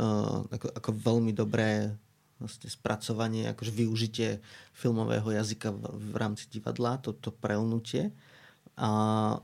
[0.00, 1.92] uh, ako, ako veľmi dobré
[2.40, 4.40] vlastne spracovanie, akože využitie
[4.72, 8.10] filmového jazyka v, v rámci divadla, toto prelnutie.
[8.80, 9.36] A,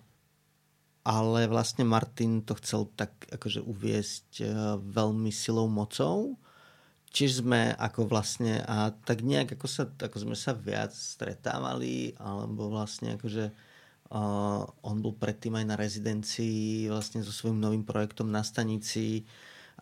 [1.09, 6.37] ale vlastne Martin to chcel tak akože uviesť eh, veľmi silou mocou.
[7.09, 12.69] Čiže sme ako vlastne a tak nejak ako, sa, ako sme sa viac stretávali, alebo
[12.69, 13.49] vlastne akože
[14.13, 19.25] uh, on bol predtým aj na rezidencii vlastne so svojím novým projektom na stanici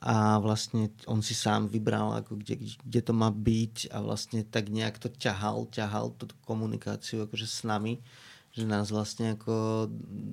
[0.06, 4.70] a vlastne on si sám vybral, ako kde, kde to má byť a vlastne tak
[4.70, 7.98] nejak to ťahal, ťahal tú komunikáciu akože s nami
[8.56, 9.86] že nás vlastne ako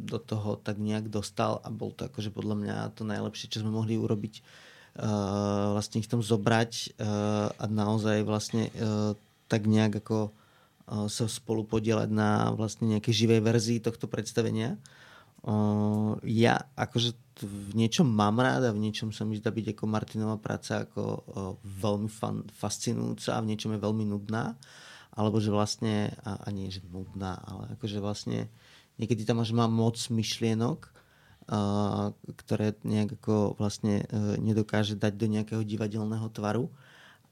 [0.07, 3.75] do toho tak nejak dostal a bol to akože podľa mňa to najlepšie, čo sme
[3.75, 9.11] mohli urobiť uh, vlastne ich tam zobrať uh, a naozaj vlastne uh,
[9.51, 14.79] tak nejak ako uh, sa spolu podielať na vlastne nejakej živej verzii tohto predstavenia.
[15.43, 19.83] Uh, ja akože v niečom mám rád a v niečom sa mi zdá byť ako
[19.83, 21.19] Martinová práca ako uh,
[21.59, 24.55] veľmi fan, fascinujúca a v niečom je veľmi nudná
[25.13, 28.49] alebo že vlastne, a, a nie že nudná, ale akože vlastne
[28.97, 35.27] niekedy tam až má moc myšlienok, a, ktoré nejak ako vlastne e, nedokáže dať do
[35.29, 36.67] nejakého divadelného tvaru,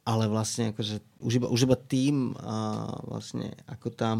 [0.05, 4.19] ale vlastne akože už iba, už iba tým a, vlastne ako tam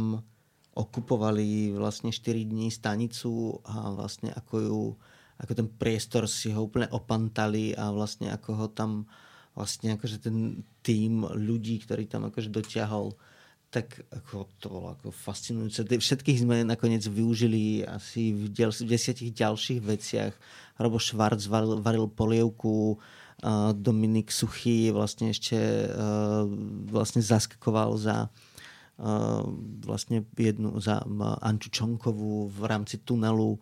[0.72, 4.82] okupovali vlastne 4 dní stanicu a vlastne ako ju
[5.42, 9.10] ako ten priestor si ho úplne opantali a vlastne ako ho tam
[9.58, 13.18] vlastne akože ten tým ľudí, ktorý tam akože dotiahol
[13.72, 15.88] tak ako to bolo ako fascinujúce.
[15.88, 20.34] Všetkých sme nakoniec využili asi v, diel, v desiatich ďalších veciach.
[20.76, 25.56] Robo Švarc varil, varil polievku, uh, Dominik Suchý vlastne ešte
[25.88, 26.44] uh,
[26.92, 28.28] vlastne zaskakoval za
[29.82, 31.02] vlastne jednu za
[31.42, 33.58] Anču Čonkovú v rámci tunelu,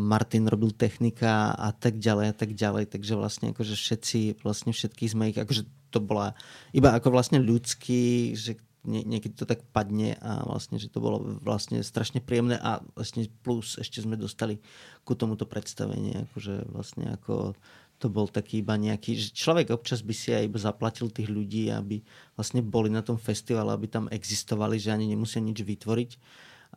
[0.00, 5.12] Martin robil technika a tak ďalej a tak ďalej, takže vlastne akože všetci, vlastne všetky
[5.12, 6.32] sme ich, akože to bola
[6.72, 8.56] iba ako vlastne ľudský, že
[8.86, 13.26] nie, niekedy to tak padne a vlastne, že to bolo vlastne strašne príjemné a vlastne
[13.42, 14.62] plus ešte sme dostali
[15.02, 17.58] ku tomuto predstavenie, akože vlastne ako
[17.96, 21.72] to bol taký iba nejaký, že človek občas by si aj iba zaplatil tých ľudí,
[21.72, 22.04] aby
[22.36, 26.10] vlastne boli na tom festivale, aby tam existovali, že ani nemusia nič vytvoriť.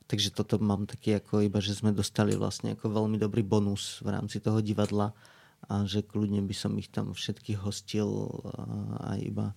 [0.07, 4.15] Takže toto mám taký ako iba, že sme dostali vlastne ako veľmi dobrý bonus v
[4.15, 5.11] rámci toho divadla
[5.67, 8.31] a že kľudne by som ich tam všetkých hostil
[9.03, 9.47] aj iba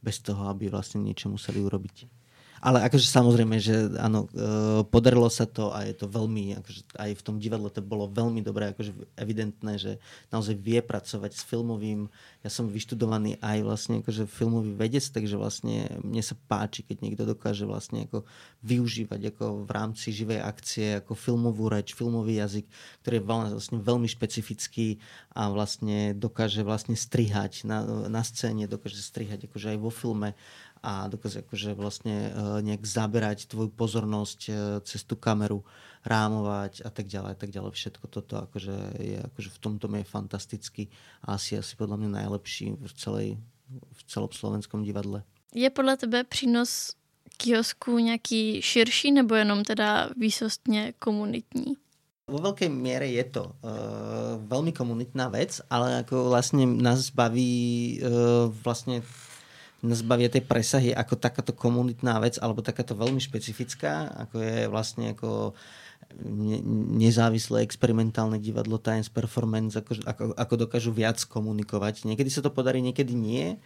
[0.00, 2.19] bez toho, aby vlastne niečo museli urobiť.
[2.60, 7.10] Ale akože samozrejme, že áno, e, podarilo sa to a je to veľmi, akože aj
[7.16, 9.92] v tom divadle to bolo veľmi dobré, akože evidentné, že
[10.28, 12.12] naozaj vie pracovať s filmovým.
[12.44, 17.24] Ja som vyštudovaný aj vlastne akože filmový vedec, takže vlastne mne sa páči, keď niekto
[17.24, 18.28] dokáže vlastne ako
[18.60, 22.68] využívať ako v rámci živej akcie ako filmovú reč, filmový jazyk,
[23.00, 25.00] ktorý je vlastne veľmi špecifický
[25.32, 30.36] a vlastne dokáže vlastne strihať na, na scéne, dokáže strihať akože aj vo filme
[30.80, 32.30] a dokáže akože vlastne e,
[32.64, 34.52] nejak zaberať tvoju pozornosť e,
[34.84, 35.64] cez tú kameru,
[36.04, 37.76] rámovať a tak ďalej, a tak ďalej.
[37.76, 40.82] Všetko toto akože je, akože v tomto je fantastický
[41.20, 43.28] a asi asi podľa mňa najlepší v, celej,
[43.68, 45.22] v celom slovenskom divadle.
[45.54, 46.96] Je podle tebe přínos
[47.36, 51.76] kiosku nějaký širší nebo jenom teda výsostně komunitní?
[52.30, 58.46] Vo veľkej miere je to uh, veľmi komunitná vec, ale ako vlastne nás baví uh,
[58.62, 59.02] vlastne
[59.80, 65.16] nás bavia tie presahy ako takáto komunitná vec alebo takáto veľmi špecifická, ako je vlastne
[65.16, 65.56] ako
[66.20, 66.58] ne,
[67.00, 72.04] nezávislé experimentálne divadlo Times Performance, ako, ako, ako dokážu viac komunikovať.
[72.04, 73.56] Niekedy sa to podarí, niekedy nie.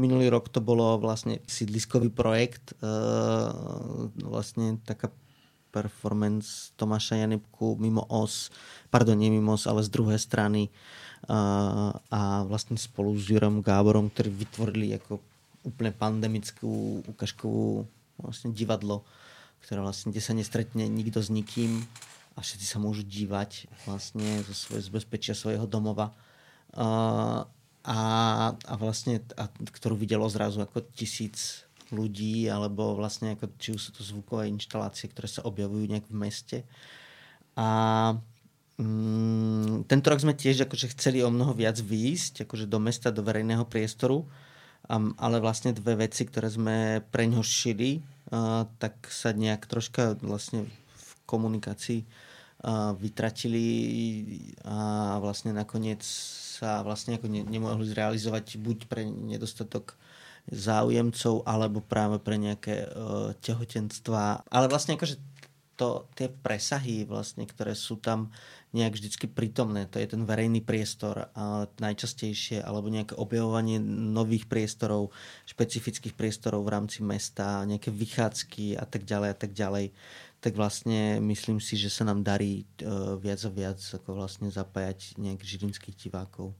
[0.00, 3.52] Minulý rok to bolo vlastne sídliskový projekt, uh,
[4.22, 5.12] vlastne taká
[5.70, 8.50] performance Tomáša Janebku mimo os,
[8.90, 10.72] pardon, nie mimo os, ale z druhej strany
[11.30, 15.22] uh, a vlastne spolu s Jurom Gáborom, ktorí vytvorili ako
[15.64, 17.84] úplne pandemickú ukážkovú
[18.20, 19.04] vlastne divadlo,
[19.64, 21.84] ktoré vlastne, kde sa nestretne nikto s nikým
[22.36, 26.16] a všetci sa môžu dívať vlastne zo svoje, z bezpečia svojho domova.
[26.70, 27.44] Uh,
[27.84, 28.00] a,
[28.54, 33.90] a vlastne, a, ktorú videlo zrazu ako tisíc ľudí, alebo vlastne ako, či už sú
[33.96, 36.58] to zvukové inštalácie, ktoré sa objavujú nejak v meste.
[37.58, 37.66] A
[38.78, 43.26] mm, tento rok sme tiež akože chceli o mnoho viac výjsť akože do mesta, do
[43.26, 44.28] verejného priestoru
[44.90, 48.02] Um, ale vlastne dve veci, ktoré sme pre ňo šili,
[48.34, 53.62] uh, tak sa nejak troška vlastne v komunikácii uh, vytratili
[54.66, 59.94] a vlastne nakoniec sa vlastne ako ne, nemohli zrealizovať buď pre nedostatok
[60.50, 64.42] záujemcov alebo práve pre nejaké uh, tehotenstva.
[64.50, 65.22] Ale vlastne akože
[65.80, 68.28] to, tie presahy vlastne, ktoré sú tam
[68.76, 69.88] nejak vždycky prítomné.
[69.88, 75.16] To je ten verejný priestor a najčastejšie, alebo nejaké objavovanie nových priestorov,
[75.48, 79.86] špecifických priestorov v rámci mesta, nejaké vychádzky a tak ďalej a tak ďalej
[80.40, 85.20] tak vlastne myslím si, že sa nám darí uh, viac a viac ako vlastne zapájať
[85.20, 86.56] nejakých žilinských divákov.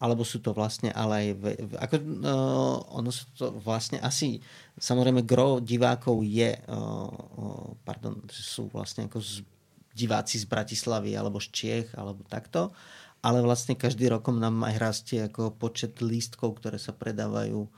[0.00, 1.28] Alebo sú to vlastne ale aj...
[1.76, 4.40] Ako, uh, ono sú to vlastne asi...
[4.80, 6.56] Samozrejme, gro divákov je...
[6.64, 9.44] Uh, uh, pardon, sú vlastne ako z
[9.92, 12.72] diváci z Bratislavy alebo z Čiech alebo takto.
[13.20, 17.68] Ale vlastne každý rokom nám aj rastie ako počet lístkov, ktoré sa predávajú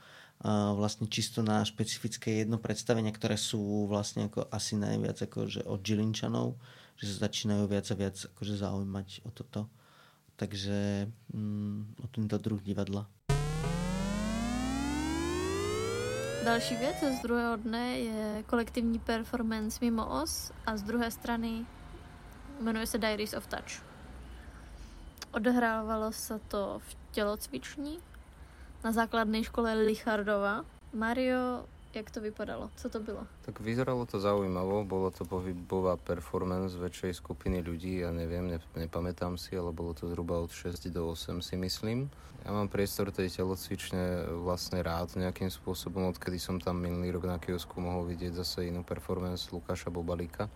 [0.75, 6.59] vlastne čisto na špecifické jedno predstavenia, ktoré sú vlastne ako asi najviac že od Žilinčanov,
[6.99, 9.71] že sa začínajú viac a viac akože zaujímať o toto.
[10.35, 13.07] Takže mm, o tento druh divadla.
[16.45, 21.65] Další věc z druhého dne je kolektivní performance mimo os a z druhé strany
[22.59, 23.83] Jmenuje se Diaries of Touch.
[25.31, 27.97] Odehrávalo se to v tělocvični
[28.83, 30.65] na základnej škole Lichardova.
[30.93, 32.69] Mario, jak to vypadalo?
[32.75, 33.27] Co to bylo?
[33.41, 39.37] Tak vyzeralo to zaujímavo, bolo to pohybová performance väčšej skupiny ľudí, ja neviem, ne, nepamätám
[39.37, 42.09] si, ale bolo to zhruba od 6 do 8 si myslím.
[42.43, 47.39] Ja mám priestor tej telocvične vlastne rád nejakým spôsobom, odkedy som tam minulý rok na
[47.39, 50.51] kiosku mohol vidieť zase inú performance Lukáša Bobalíka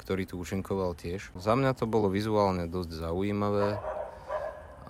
[0.00, 1.28] ktorý tu účinkoval tiež.
[1.36, 3.76] Za mňa to bolo vizuálne dosť zaujímavé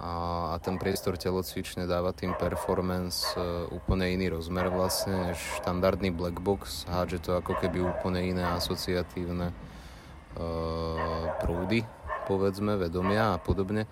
[0.00, 0.12] a,
[0.52, 6.40] a ten priestor telocvične dáva tým performance e, úplne iný rozmer vlastne než štandardný black
[6.40, 6.88] box.
[6.88, 9.54] Hádže to ako keby úplne iné asociatívne e,
[11.44, 11.84] prúdy,
[12.24, 13.84] povedzme, vedomia a podobne.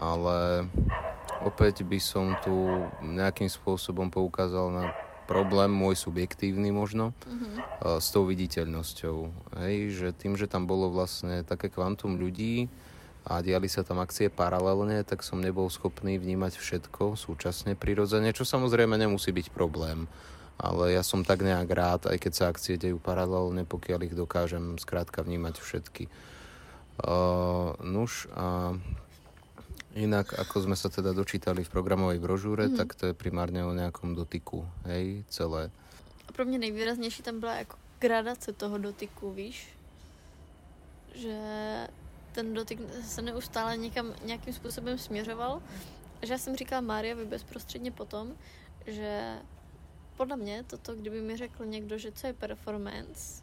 [0.00, 0.72] Ale
[1.44, 4.84] opäť by som tu nejakým spôsobom poukázal na
[5.28, 8.00] problém môj subjektívny možno uh-huh.
[8.00, 9.16] s tou viditeľnosťou.
[9.60, 12.72] Hej, že tým, že tam bolo vlastne také kvantum ľudí
[13.22, 18.42] a diali sa tam akcie paralelne, tak som nebol schopný vnímať všetko súčasne prirodzene, čo
[18.42, 20.10] samozrejme nemusí byť problém.
[20.58, 24.78] Ale ja som tak nejak rád, aj keď sa akcie dejú paralelne, pokiaľ ich dokážem
[24.78, 26.04] skrátka vnímať všetky.
[27.02, 28.76] Uh, nuž, a
[29.92, 32.76] Inak, ako sme sa teda dočítali v programovej brožúre, mm.
[32.80, 35.68] tak to je primárne o nejakom dotyku, hej, celé.
[36.28, 39.68] A pro mě nejvýraznější tam byla jako gradace toho dotyku, víš?
[41.14, 41.36] Že
[42.32, 45.62] ten dotyk se neustále někam, nějakým způsobem směřoval.
[46.22, 48.36] Že já jsem říkala Máriovi bezprostředně potom,
[48.86, 49.38] že
[50.16, 53.42] podle mě toto, kdyby mi řekl někdo, že co je performance,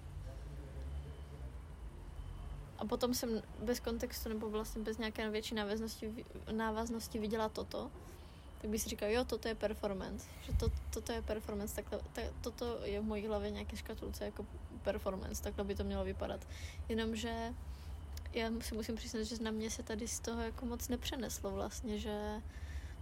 [2.80, 7.91] a potom jsem bez kontextu nebo vlastně bez nějaké větší návaznosti, návaznosti viděla toto,
[8.62, 12.25] tak bych si říkal, jo, toto je performance, že to, toto je performance, takhle, tak,
[12.41, 14.45] toto je v mojí hlavě nějaké škatulce jako
[14.84, 16.47] performance, takhle by to mělo vypadat.
[16.89, 17.54] Jenomže
[18.34, 22.00] já si musím přiznat, že na mě se tady z toho jako moc nepřeneslo vlastně,
[22.00, 22.42] že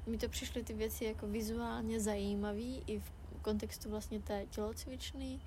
[0.06, 3.12] mi to přišly ty věci jako vizuálně zajímavý i v
[3.42, 5.40] kontextu vlastně té tělocvičny,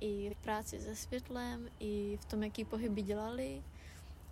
[0.00, 3.62] i v práci se světlem, i v tom, jaký pohyby dělali,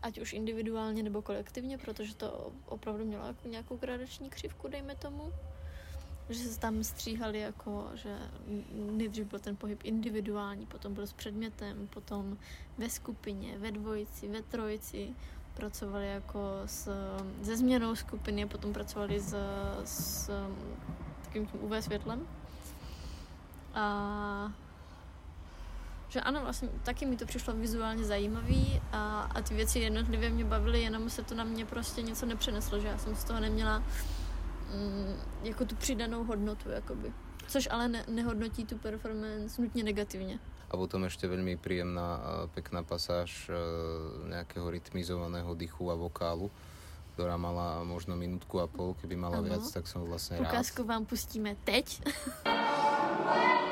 [0.02, 5.32] ať už individuálně nebo kolektivně, protože to opravdu mělo jako nějakou gradační křivku, dejme tomu.
[6.28, 8.18] Že se tam stříhali jako, že
[8.72, 12.38] nejdřív byl ten pohyb individuální, potom byl s předmětem, potom
[12.78, 15.14] ve skupině, ve dvojici, ve trojici,
[15.54, 16.90] pracovali jako s,
[17.42, 19.36] se změnou skupiny, potom pracovali s,
[19.84, 20.30] s
[21.24, 22.26] takým tím UV světlem.
[23.74, 24.52] A
[26.08, 30.44] že ano, vlastně taky mi to přišlo vizuálně zajímavý a, a ty věci jednotlivě mě
[30.44, 33.82] bavily, jenom se to na mě prostě něco nepřeneslo, že já jsem z toho neměla
[34.74, 37.12] mm, jako tu přidanou hodnotu, jakoby.
[37.48, 40.38] Což ale ne, nehodnotí tu performance nutně negativně.
[40.68, 42.20] A potom ešte veľmi príjemná,
[42.52, 43.48] pekná pasáž
[44.28, 46.52] nejakého rytmizovaného dychu a vokálu,
[47.16, 49.48] ktorá mala možno minútku a pol, keby mala ano.
[49.48, 50.52] viac, tak som vlastne rád.
[50.52, 52.04] Ukázku vám pustíme teď.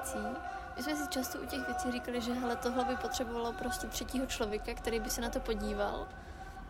[0.00, 0.18] věcí.
[0.76, 4.26] My jsme si často u těch věcí říkali, že hele, tohle by potřebovalo prostě třetího
[4.26, 6.08] člověka, který by se na to podíval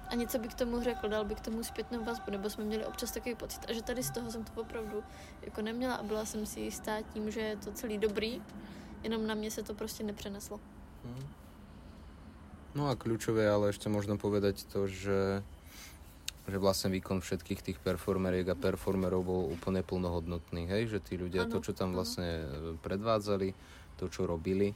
[0.08, 2.86] a něco by k tomu řekl, dal by k tomu zpětnou vazbu, nebo jsme měli
[2.86, 3.60] občas takový pocit.
[3.68, 5.04] A že tady z toho jsem to opravdu
[5.42, 8.42] jako neměla a byla jsem si jistá tím, že je to celý dobrý,
[9.02, 10.60] jenom na mě se to prostě nepřeneslo.
[11.04, 11.26] Mhm.
[12.70, 15.42] No a kľúčové ale ešte možno povedať to, že
[16.50, 20.90] že vlastne výkon všetkých tých performeriek a performerov bol úplne plnohodnotný, hej?
[20.90, 22.74] že tí ľudia, ano, to, čo tam vlastne ano.
[22.82, 23.54] predvádzali,
[23.96, 24.74] to, čo robili,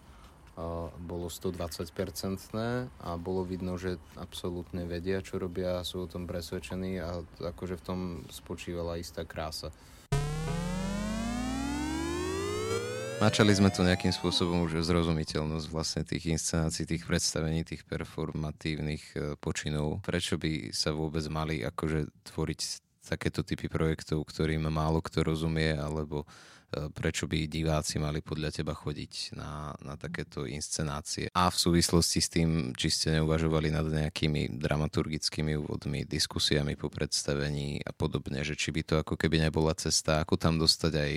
[0.57, 7.03] uh, bolo 120-percentné a bolo vidno, že absolútne vedia, čo robia, sú o tom presvedčení
[7.03, 9.75] a akože v tom spočívala istá krása.
[13.25, 19.41] Načali sme tu nejakým spôsobom už zrozumiteľnosť vlastne tých inscenácií, tých predstavení, tých performatívnych e,
[19.41, 20.05] počinov.
[20.05, 22.61] Prečo by sa vôbec mali akože tvoriť
[23.05, 26.25] takéto typy projektov, ktorým málo kto rozumie, alebo
[26.75, 31.31] E, prečo by diváci mali podľa teba chodiť na, na takéto inscenácie.
[31.31, 37.79] A v súvislosti s tým, či ste neuvažovali nad nejakými dramaturgickými úvodmi, diskusiami po predstavení
[37.85, 41.13] a podobne, že či by to ako keby nebola cesta, ako tam dostať aj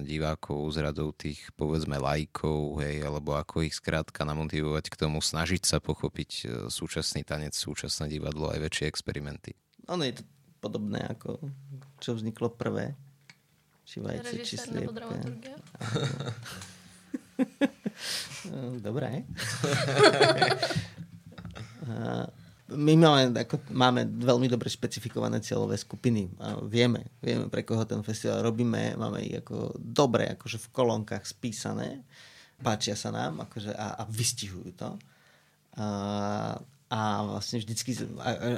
[0.00, 5.62] divákov z radou tých povedzme lajkov, hej, alebo ako ich skrátka namotivovať k tomu, snažiť
[5.68, 9.52] sa pochopiť e, súčasný tanec, súčasné divadlo, aj väčšie experimenty.
[9.92, 10.33] Ono je to
[10.64, 11.36] podobné ako
[12.00, 12.96] čo vzniklo prvé
[13.84, 15.12] či vajce, či sliepka.
[18.80, 19.24] Dobre.
[22.72, 26.32] my máme, ako, máme veľmi dobre špecifikované cieľové skupiny.
[26.40, 28.96] A vieme, vieme, pre koho ten festival robíme.
[28.96, 32.00] Máme ich ako dobre akože v kolonkách spísané.
[32.64, 34.96] Páčia sa nám akože, a, a vystihujú to.
[35.76, 35.86] A,
[36.94, 37.98] a vlastne vždycky,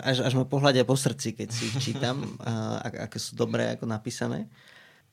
[0.04, 3.88] až, až ma pohľadia po srdci, keď si ich čítam, a, aké sú dobré ako
[3.88, 4.52] napísané.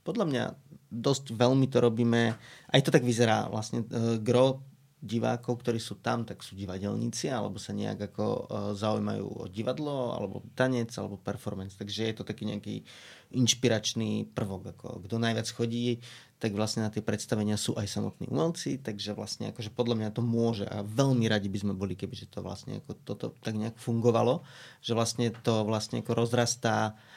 [0.04, 0.44] Podľa mňa
[0.92, 2.36] dosť veľmi to robíme,
[2.68, 4.60] aj to tak vyzerá vlastne, uh, gro
[5.04, 8.42] divákov, ktorí sú tam, tak sú divadelníci, alebo sa nejak ako uh,
[8.72, 11.76] zaujímajú o divadlo, alebo tanec, alebo performance.
[11.76, 12.88] Takže je to taký nejaký
[13.36, 14.72] inšpiračný prvok.
[14.72, 16.00] Ako, kto najviac chodí,
[16.40, 20.24] tak vlastne na tie predstavenia sú aj samotní umelci, takže vlastne akože podľa mňa to
[20.24, 24.44] môže a veľmi radi by sme boli, keby to vlastne ako toto tak nejak fungovalo,
[24.80, 27.14] že vlastne to vlastne ako rozrastá uh,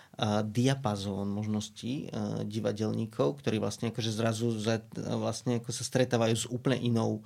[0.49, 2.09] diapazón možností
[2.49, 4.49] divadelníkov, ktorí vlastne akože zrazu
[5.21, 7.21] vlastne ako sa stretávajú s úplne inou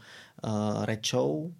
[0.84, 1.54] rečou,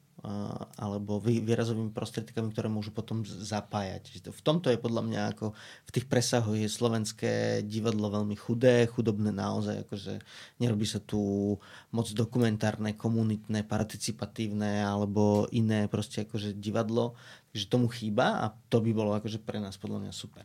[0.77, 4.21] alebo výrazovými prostriedkami, ktoré môžu potom zapájať.
[4.29, 9.33] V tomto je podľa mňa ako v tých presahoch je slovenské divadlo veľmi chudé, chudobné
[9.33, 10.21] naozaj, akože
[10.61, 11.57] nerobí sa tu
[11.97, 17.17] moc dokumentárne, komunitné, participatívne alebo iné proste akože divadlo,
[17.57, 20.45] takže tomu chýba a to by bolo akože pre nás podľa mňa super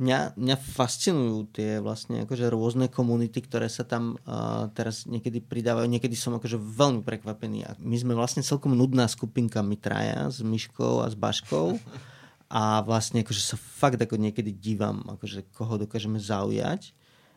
[0.00, 5.86] mňa, mňa fascinujú tie vlastne akože rôzne komunity, ktoré sa tam uh, teraz niekedy pridávajú.
[5.86, 7.68] Niekedy som akože veľmi prekvapený.
[7.68, 11.76] A my sme vlastne celkom nudná skupinka, my traja s Myškou a s Baškou.
[12.50, 16.90] A vlastne akože sa fakt ako niekedy dívam, akože koho dokážeme zaujať.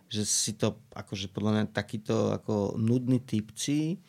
[0.09, 4.01] Že si to akože podľa mňa takýto ako nudní typci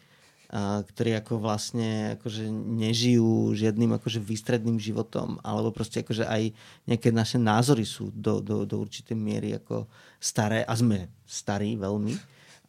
[0.52, 6.52] ktorí ako vlastne akože nežijú žiadnym akože výstredným životom, alebo proste akože aj
[6.86, 9.88] nejaké naše názory sú do, do, do určitej miery ako
[10.20, 12.14] staré a sme starí veľmi.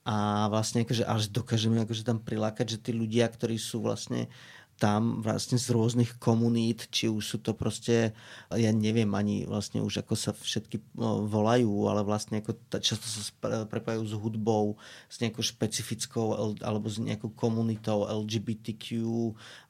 [0.06, 4.30] A vlastne akože až dokážeme akože tam prilákať, že tí ľudia, ktorí sú vlastne
[4.76, 8.12] tam vlastne z rôznych komunít, či už sú to proste,
[8.52, 10.84] ja neviem ani vlastne už ako sa všetky
[11.32, 13.24] volajú, ale vlastne ako často sa
[13.72, 14.76] prepájajú s hudbou,
[15.08, 18.88] s nejakou špecifickou alebo s nejakou komunitou LGBTQ,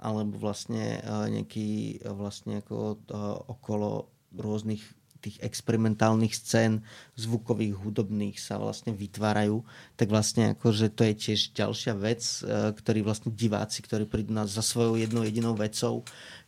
[0.01, 4.81] alebo vlastne e, nejaký vlastne ako e, okolo rôznych
[5.25, 6.85] tých experimentálnych scén
[7.17, 9.65] zvukových, hudobných sa vlastne vytvárajú,
[9.97, 14.53] tak vlastne akože to je tiež ďalšia vec, e, ktorý vlastne diváci, ktorí prídu nás
[14.53, 16.05] za svojou jednou jedinou vecou,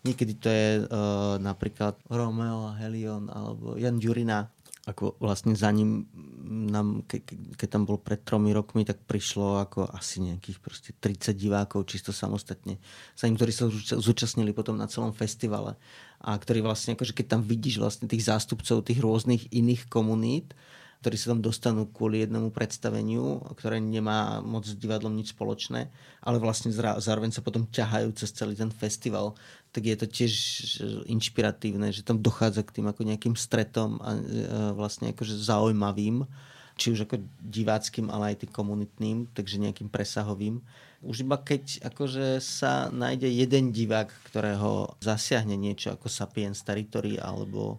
[0.07, 4.47] niekedy to je uh, napríklad Romeo Helion alebo Jan Ďurina,
[4.87, 6.07] ako vlastne za ním
[6.47, 10.91] nám, ke, ke, keď tam bol pred tromi rokmi, tak prišlo ako asi nejakých proste
[10.95, 12.79] 30 divákov čisto samostatne.
[13.19, 13.67] Za ním, ktorí sa
[13.99, 15.75] zúčastnili potom na celom festivale
[16.23, 20.55] a ktorí vlastne, akože keď tam vidíš vlastne tých zástupcov tých rôznych iných komunít,
[21.03, 25.93] ktorí sa tam dostanú kvôli jednomu predstaveniu, ktoré nemá moc s divadlom nič spoločné,
[26.25, 29.37] ale vlastne zároveň sa potom ťahajú cez celý ten festival,
[29.77, 30.33] tak je to tiež
[31.05, 34.17] inšpiratívne, že tam dochádza k tým ako nejakým stretom a
[34.73, 36.25] vlastne akože zaujímavým,
[36.81, 40.65] či už ako diváckým, ale aj tým komunitným, takže nejakým presahovým.
[41.05, 47.77] Už iba keď akože sa nájde jeden divák, ktorého zasiahne niečo ako Sapiens Territory alebo,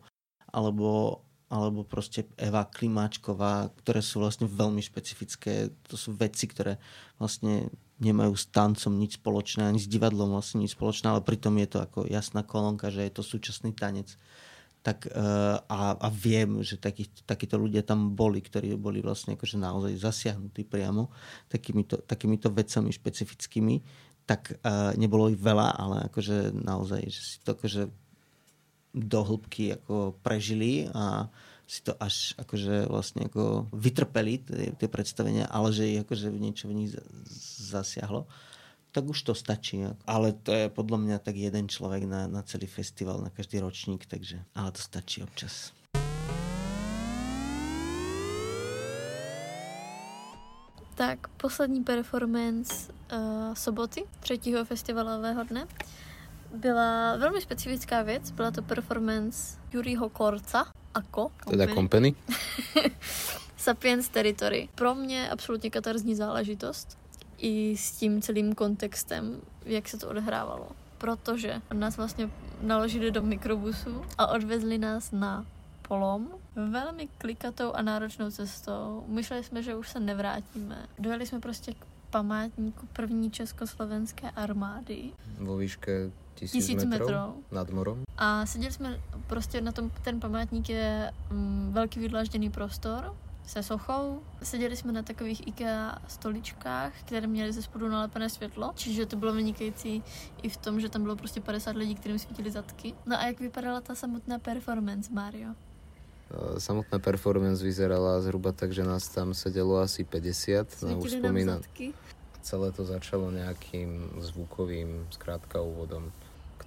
[0.55, 1.18] alebo
[1.49, 5.72] alebo proste Eva Klimáčková, ktoré sú vlastne veľmi špecifické.
[5.88, 6.76] To sú veci, ktoré
[7.16, 11.68] vlastne nemajú s tancom nič spoločné, ani s divadlom vlastne nič spoločné, ale pritom je
[11.68, 14.14] to ako jasná kolónka, že je to súčasný tanec.
[14.78, 19.59] Tak, uh, a, a viem, že taký, takíto ľudia tam boli, ktorí boli vlastne akože
[19.59, 21.11] naozaj zasiahnutí priamo
[21.51, 23.82] takýmito, takýmito vecami špecifickými,
[24.22, 27.90] tak uh, nebolo ich veľa, ale akože naozaj, že si to akože
[28.94, 31.26] do hĺbky ako prežili a
[31.68, 34.40] si to až akože vlastne ako vytrpeli
[34.72, 36.96] tie, predstavenia, ale že ich akože niečo v nich
[37.60, 38.24] zasiahlo,
[38.88, 39.84] tak už to stačí.
[40.08, 44.08] Ale to je podľa mňa tak jeden človek na, na celý festival, na každý ročník,
[44.08, 45.76] takže ale to stačí občas.
[50.96, 55.68] Tak, poslední performance uh, soboty, třetího festivalového dne
[56.55, 58.30] byla velmi specifická věc.
[58.30, 61.30] Byla to performance Juriho Korca, ako.
[61.51, 62.14] Teda company.
[63.57, 64.68] Sapiens Territory.
[64.74, 66.99] Pro mě absolutně katarzní záležitost.
[67.38, 70.68] I s tím celým kontextem, jak se to odehrávalo.
[70.99, 72.30] Protože nás vlastně
[72.62, 75.46] naložili do mikrobusu a odvezli nás na
[75.88, 76.28] polom
[76.70, 79.05] velmi klikatou a náročnou cestou.
[79.07, 80.86] Myšleli jsme, že už se nevrátíme.
[80.99, 85.11] Dojeli jsme prostě k památníku první československé armády.
[85.38, 88.03] Vo výške tisíc, tisíc metrů, metrů nad morom.
[88.16, 93.14] A seděli jsme prostě na tom, ten památník je um, velký vydlažděný prostor
[93.47, 94.20] se sochou.
[94.43, 99.32] Seděli jsme na takových IKEA stoličkách, které měly ze spodu nalepené světlo, čiže to bylo
[99.32, 100.03] vynikající
[100.43, 102.95] i v tom, že tam bylo prostě 50 lidí, kterým svítili zadky.
[103.07, 105.55] No a jak vypadala ta samotná performance, Mario?
[106.30, 110.82] Eh, samotná performance vyzerala zhruba tak, že nás tam sedelo asi 50.
[110.82, 111.61] No, už spomínam.
[112.39, 116.09] Celé to začalo nejakým zvukovým skrátka úvodom,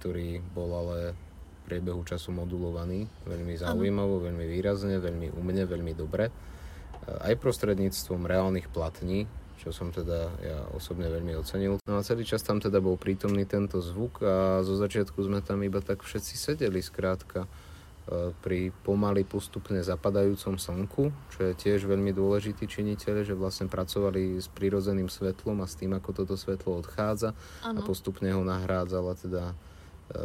[0.02, 6.26] ktorý bol ale v priebehu času modulovaný veľmi zaujímavo, veľmi výrazne, veľmi umne, veľmi dobre.
[6.26, 9.30] Eh, aj prostredníctvom reálnych platní,
[9.62, 11.78] čo som teda ja osobne veľmi ocenil.
[11.86, 15.62] No a celý čas tam teda bol prítomný tento zvuk a zo začiatku sme tam
[15.62, 17.46] iba tak všetci sedeli skrátka
[18.02, 24.42] E, pri pomaly postupne zapadajúcom slnku, čo je tiež veľmi dôležitý činiteľ, že vlastne pracovali
[24.42, 27.30] s prírodzeným svetlom a s tým, ako toto svetlo odchádza
[27.62, 27.78] ano.
[27.78, 29.54] a postupne ho nahrádzala teda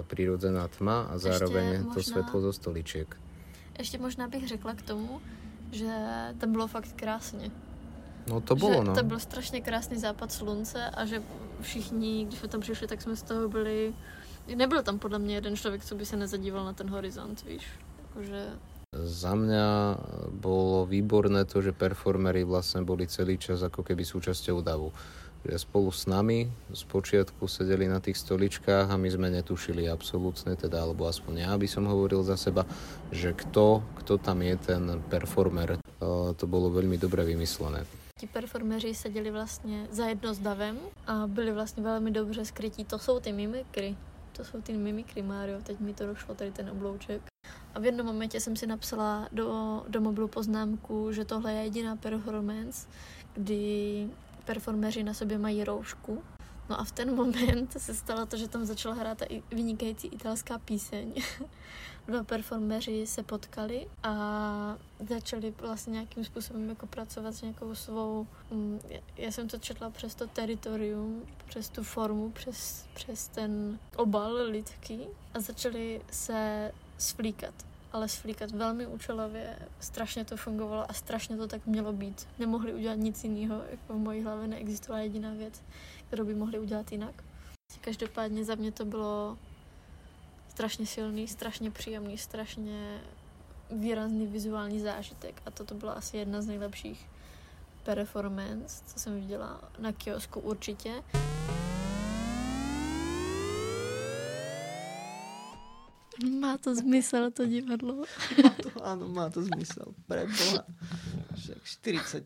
[0.08, 3.10] prírodzená tma a zároveň možná, to svetlo zo stoličiek.
[3.78, 5.22] Ešte možná bych řekla k tomu,
[5.72, 5.92] že
[6.40, 7.52] to bylo fakt krásně.
[8.28, 8.96] No to bylo, no.
[8.96, 11.24] To byl strašně krásný západ slunce a že
[11.62, 13.94] všichni, když jsme tam přišli, tak jsme z toho byli
[14.48, 17.68] Nebyl tam podľa mňa jeden človek, co by sa nezadíval na ten horizont, víš.
[18.08, 18.56] Akože...
[18.96, 19.68] Za mňa
[20.32, 24.96] bolo výborné to, že performery vlastne boli celý čas ako keby súčasťou davu.
[25.56, 30.84] Spolu s nami z počiatku sedeli na tých stoličkách a my sme netušili absolútne, teda,
[30.84, 32.68] alebo aspoň ja by som hovoril za seba,
[33.16, 35.80] že kto, kto tam je ten performer.
[36.36, 37.88] To bolo veľmi dobre vymyslené.
[38.20, 40.78] Ti performeři seděli vlastně za jedno s davem
[41.08, 42.84] a byli vlastně velmi dobře skrytí.
[42.86, 43.95] To jsou ty mimikry
[44.38, 47.22] to jsou ty mimikry Mario, teď mi to došlo, tady ten oblouček.
[47.76, 51.95] A v jednom momentě jsem si napsala do, do mobilu poznámku, že tohle je jediná
[51.95, 52.88] performance,
[53.34, 54.08] kdy
[54.48, 56.24] performeři na sobě mají roušku.
[56.70, 60.58] No a v ten moment se stalo to, že tam začala hrát ta vynikající italská
[60.60, 61.14] píseň.
[62.08, 64.78] dva performeři se potkali a
[65.10, 68.80] začali vlastně nějakým způsobem jako pracovat s nějakou svou, mm,
[69.18, 75.00] já jsem to četla přes to teritorium, přes tu formu, přes, přes ten obal lidský
[75.34, 81.66] a začali se svlíkat ale svlíkat velmi účelově, strašně to fungovalo a strašně to tak
[81.66, 82.28] mělo být.
[82.40, 85.64] Nemohli udělat nic jiného, jako v mojí hlavě neexistovala jediná věc,
[86.08, 87.24] kterou by mohli udělat jinak.
[87.82, 89.38] Každopádně za mě to bylo
[90.50, 93.02] strašně silný, strašně příjemný, strašně
[93.72, 97.10] výrazný vizuální zážitek a toto byla asi jedna z nejlepších
[97.84, 101.04] performance, co jsem viděla na kiosku určitě.
[106.26, 108.09] Má to zmysel, to divadlo.
[108.41, 109.93] Má to, áno, má to zmysel.
[110.09, 110.65] Preboha.
[111.38, 111.59] Však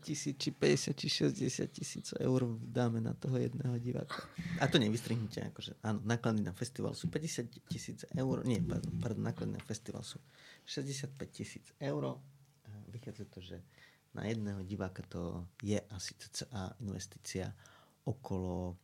[0.00, 4.24] tisíc, či 50, či 60 tisíc eur dáme na toho jedného diváka.
[4.56, 5.44] A to nevystrihnite.
[5.52, 8.40] Akože, áno, náklady na festival sú 50 tisíc eur.
[8.48, 10.16] Nie, pardon, pardon, náklady na festival sú
[10.64, 12.16] 65 tisíc eur.
[12.88, 13.60] Vychádza to, že
[14.16, 17.52] na jedného diváka to je asi cca investícia
[18.08, 18.76] okolo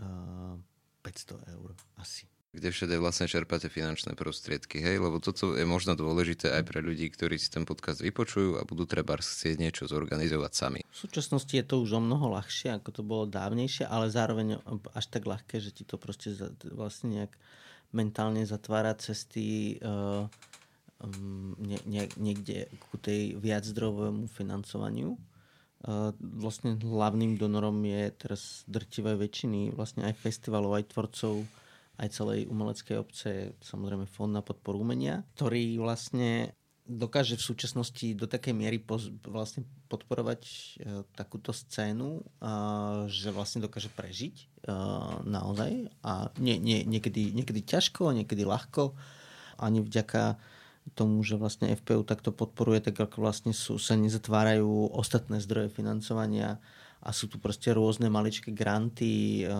[0.00, 0.56] uh,
[1.00, 1.72] 500 eur.
[1.96, 4.98] Asi kde všade vlastne čerpáte finančné prostriedky, hej?
[4.98, 8.90] Lebo toto je možno dôležité aj pre ľudí, ktorí si ten podcast vypočujú a budú
[8.90, 10.80] treba chcieť niečo zorganizovať sami.
[10.82, 14.58] V súčasnosti je to už o mnoho ľahšie, ako to bolo dávnejšie, ale zároveň
[14.98, 16.34] až tak ľahké, že ti to proste
[16.74, 17.32] vlastne nejak
[17.94, 19.78] mentálne zatvára cesty
[21.58, 25.16] nie, nie, niekde ku tej viaczdrojovému financovaniu.
[25.80, 31.48] Uh, vlastne hlavným donorom je teraz drtivé väčšiny vlastne aj festivalov, aj tvorcov
[32.00, 36.56] aj celej umeleckej obce, samozrejme Fond na podporu umenia, ktorý vlastne
[36.90, 40.56] dokáže v súčasnosti do takej miery poz, vlastne podporovať e,
[41.14, 42.22] takúto scénu, e,
[43.06, 44.44] že vlastne dokáže prežiť e,
[45.22, 45.86] naozaj.
[46.02, 48.98] A nie, nie, niekedy, niekedy ťažko, niekedy ľahko,
[49.62, 50.40] ani vďaka
[50.98, 56.58] tomu, že vlastne FPU takto podporuje, tak ako vlastne sú, sa nezatvárajú ostatné zdroje financovania
[57.00, 59.50] a sú tu proste rôzne maličké granty, eh,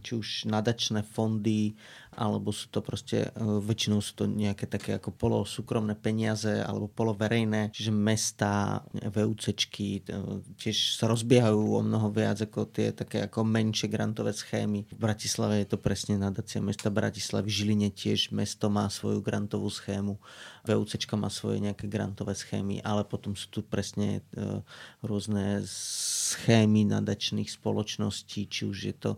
[0.00, 1.76] či už nadačné fondy,
[2.18, 7.70] alebo sú to proste, e, väčšinou sú to nejaké také ako polosúkromné peniaze alebo poloverejné,
[7.70, 10.18] čiže mesta, VUCčky e,
[10.58, 14.90] tiež sa rozbiehajú o mnoho viac ako tie také ako menšie grantové schémy.
[14.90, 20.18] V Bratislave je to presne nadácia mesta Bratislavy, Žiline tiež mesto má svoju grantovú schému,
[20.66, 24.60] VUCčka má svoje nejaké grantové schémy, ale potom sú tu presne e,
[25.06, 29.12] rôzne schémy nadačných spoločností, či už je to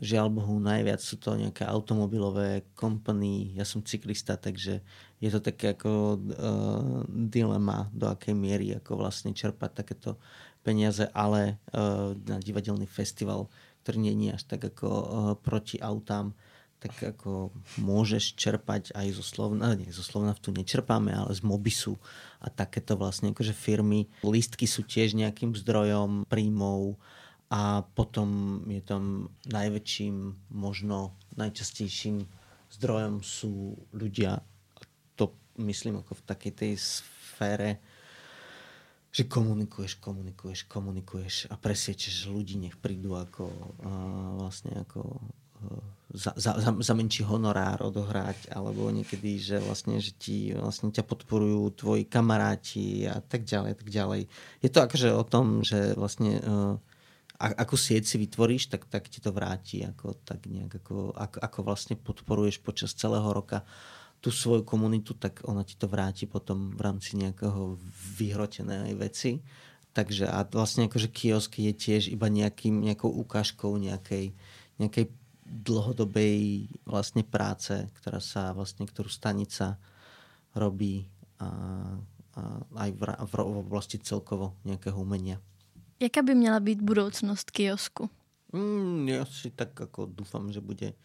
[0.00, 3.52] žiaľ Bohu najviac sú to nejaké automobilové kompany.
[3.52, 4.80] Ja som cyklista, takže
[5.20, 10.16] je to také ako uh, dilema, do akej miery ako vlastne čerpať takéto
[10.64, 13.52] peniaze, ale uh, na divadelný festival,
[13.84, 16.32] ktorý nie je až tak ako uh, proti autám,
[16.80, 22.00] tak ako môžeš čerpať aj zo Slovna, nie, zo Slovna tu nečerpáme, ale z Mobisu
[22.40, 24.08] a takéto vlastne akože firmy.
[24.24, 26.96] Listky sú tiež nejakým zdrojom príjmov
[27.50, 30.16] a potom je tam najväčším,
[30.54, 32.22] možno najčastejším
[32.70, 34.38] zdrojom sú ľudia,
[35.18, 37.82] to myslím ako v takej tej sfére,
[39.10, 45.82] že komunikuješ, komunikuješ, komunikuješ a presviečaš ľudí, nech prídu ako uh, vlastne ako uh,
[46.14, 51.02] za, za, za, za menší honorár odohrať, alebo niekedy, že vlastne, že ti vlastne ťa
[51.02, 54.30] podporujú tvoji kamaráti a tak ďalej, tak ďalej.
[54.62, 56.78] Je to akože o tom, že vlastne uh,
[57.40, 61.58] ako sieť si vytvoríš, tak, tak ti to vráti, ako, tak nejak, ako, ako, ako
[61.64, 63.64] vlastne podporuješ počas celého roka
[64.20, 67.80] tú svoju komunitu, tak ona ti to vráti potom v rámci nejakého
[68.20, 69.40] vyhrotenej veci.
[69.96, 74.36] Takže a vlastne akože kiosk je tiež iba nejakým, nejakou ukážkou nejakej,
[74.76, 75.08] nejakej
[75.50, 79.80] dlhodobej vlastne práce, ktorá sa vlastne, ktorú stanica
[80.54, 81.10] robí
[81.40, 81.48] a,
[82.36, 82.42] a
[82.86, 85.42] aj v, v, v oblasti celkovo nejakého umenia.
[86.00, 88.10] Jaká by měla být budoucnost kiosku?
[88.50, 90.98] Mm, ja si tak ako dúfam, že bude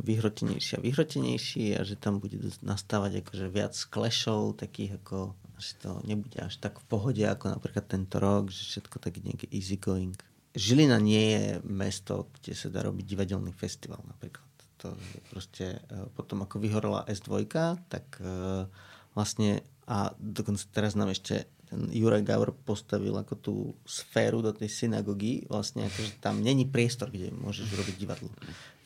[0.00, 6.00] vyhrotenejší a vyhrotenejší a že tam bude nastávať akože viac klešov, takých ako že to
[6.08, 10.16] nebude až tak v pohode ako napríklad tento rok, že všetko tak nejaký easy going.
[10.56, 14.48] Žilina nie je mesto, kde sa dá robiť divadelný festival napríklad.
[14.80, 17.44] To je proste e, potom ako vyhorela S2,
[17.92, 18.64] tak e,
[19.12, 23.54] vlastne a dokonca teraz nám ešte ten Juraj Gavr postavil ako tú
[23.86, 28.28] sféru do tej synagógy, vlastne akože tam není priestor, kde môžeš robiť divadlo.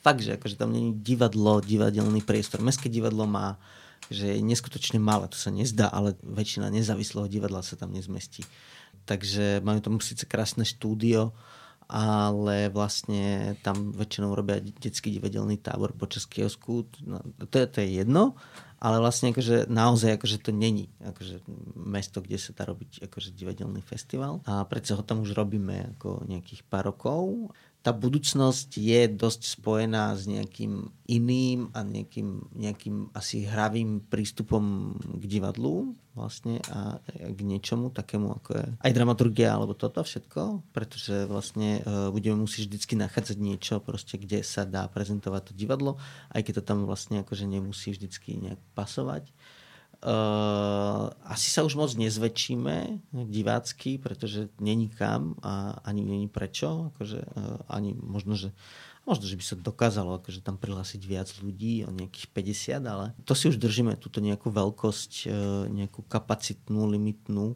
[0.05, 2.61] Fakt, že akože tam není divadlo, divadelný priestor.
[2.61, 3.57] Mestské divadlo má
[4.09, 8.45] že je neskutočne malé, to sa nezdá, ale väčšina nezávislého divadla sa tam nezmestí.
[9.05, 11.33] Takže majú tam síce krásne štúdio,
[11.85, 16.89] ale vlastne tam väčšinou robia detský divadelný tábor počas kiosku.
[17.05, 18.33] No, to, je, to je jedno,
[18.85, 21.41] ale vlastne akože naozaj akože to není akože
[21.73, 24.45] mesto, kde sa dá robiť akože divadelný festival.
[24.45, 27.49] A predsa ho tam už robíme ako nejakých pár rokov
[27.85, 35.23] tá budúcnosť je dosť spojená s nejakým iným a nejakým, nejakým asi hravým prístupom k
[35.29, 41.85] divadlu vlastne a k niečomu takému ako je aj dramaturgia alebo toto všetko, pretože vlastne
[41.85, 46.01] uh, budeme musieť vždycky nachádzať niečo proste, kde sa dá prezentovať to divadlo,
[46.33, 49.29] aj keď to tam vlastne akože nemusí vždycky nejak pasovať.
[50.03, 56.91] Uh, asi sa už moc nezväčšíme divácky, pretože není kam a ani není prečo.
[56.93, 58.51] Akože, uh, ani možno, že
[59.07, 63.33] možno, že by sa dokázalo akože tam prihlásiť viac ľudí, o nejakých 50, ale to
[63.33, 65.33] si už držíme, túto nejakú veľkosť, uh,
[65.71, 67.55] nejakú kapacitnú, limitnú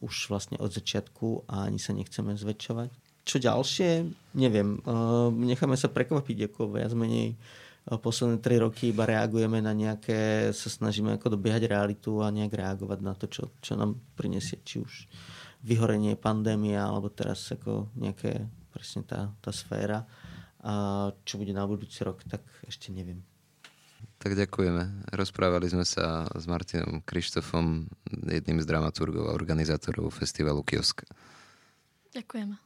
[0.00, 2.92] už vlastne od začiatku a ani sa nechceme zväčšovať.
[3.26, 4.06] Čo ďalšie?
[4.38, 4.78] Neviem.
[5.34, 10.66] Necháme sa prekvapiť ako viac menej uh, posledné tri roky iba reagujeme na nejaké, sa
[10.66, 15.06] snažíme ako dobiehať realitu a nejak reagovať na to, čo, čo nám prinesie, či už
[15.62, 18.42] vyhorenie, pandémia, alebo teraz ako nejaké
[18.74, 20.02] presne tá, tá sféra.
[20.66, 23.22] A čo bude na budúci rok, tak ešte neviem.
[24.18, 25.14] Tak ďakujeme.
[25.14, 27.86] Rozprávali sme sa s Martinom Krištofom,
[28.26, 31.06] jedným z dramaturgov a organizátorov festivalu Kiosk.
[32.10, 32.65] Ďakujeme.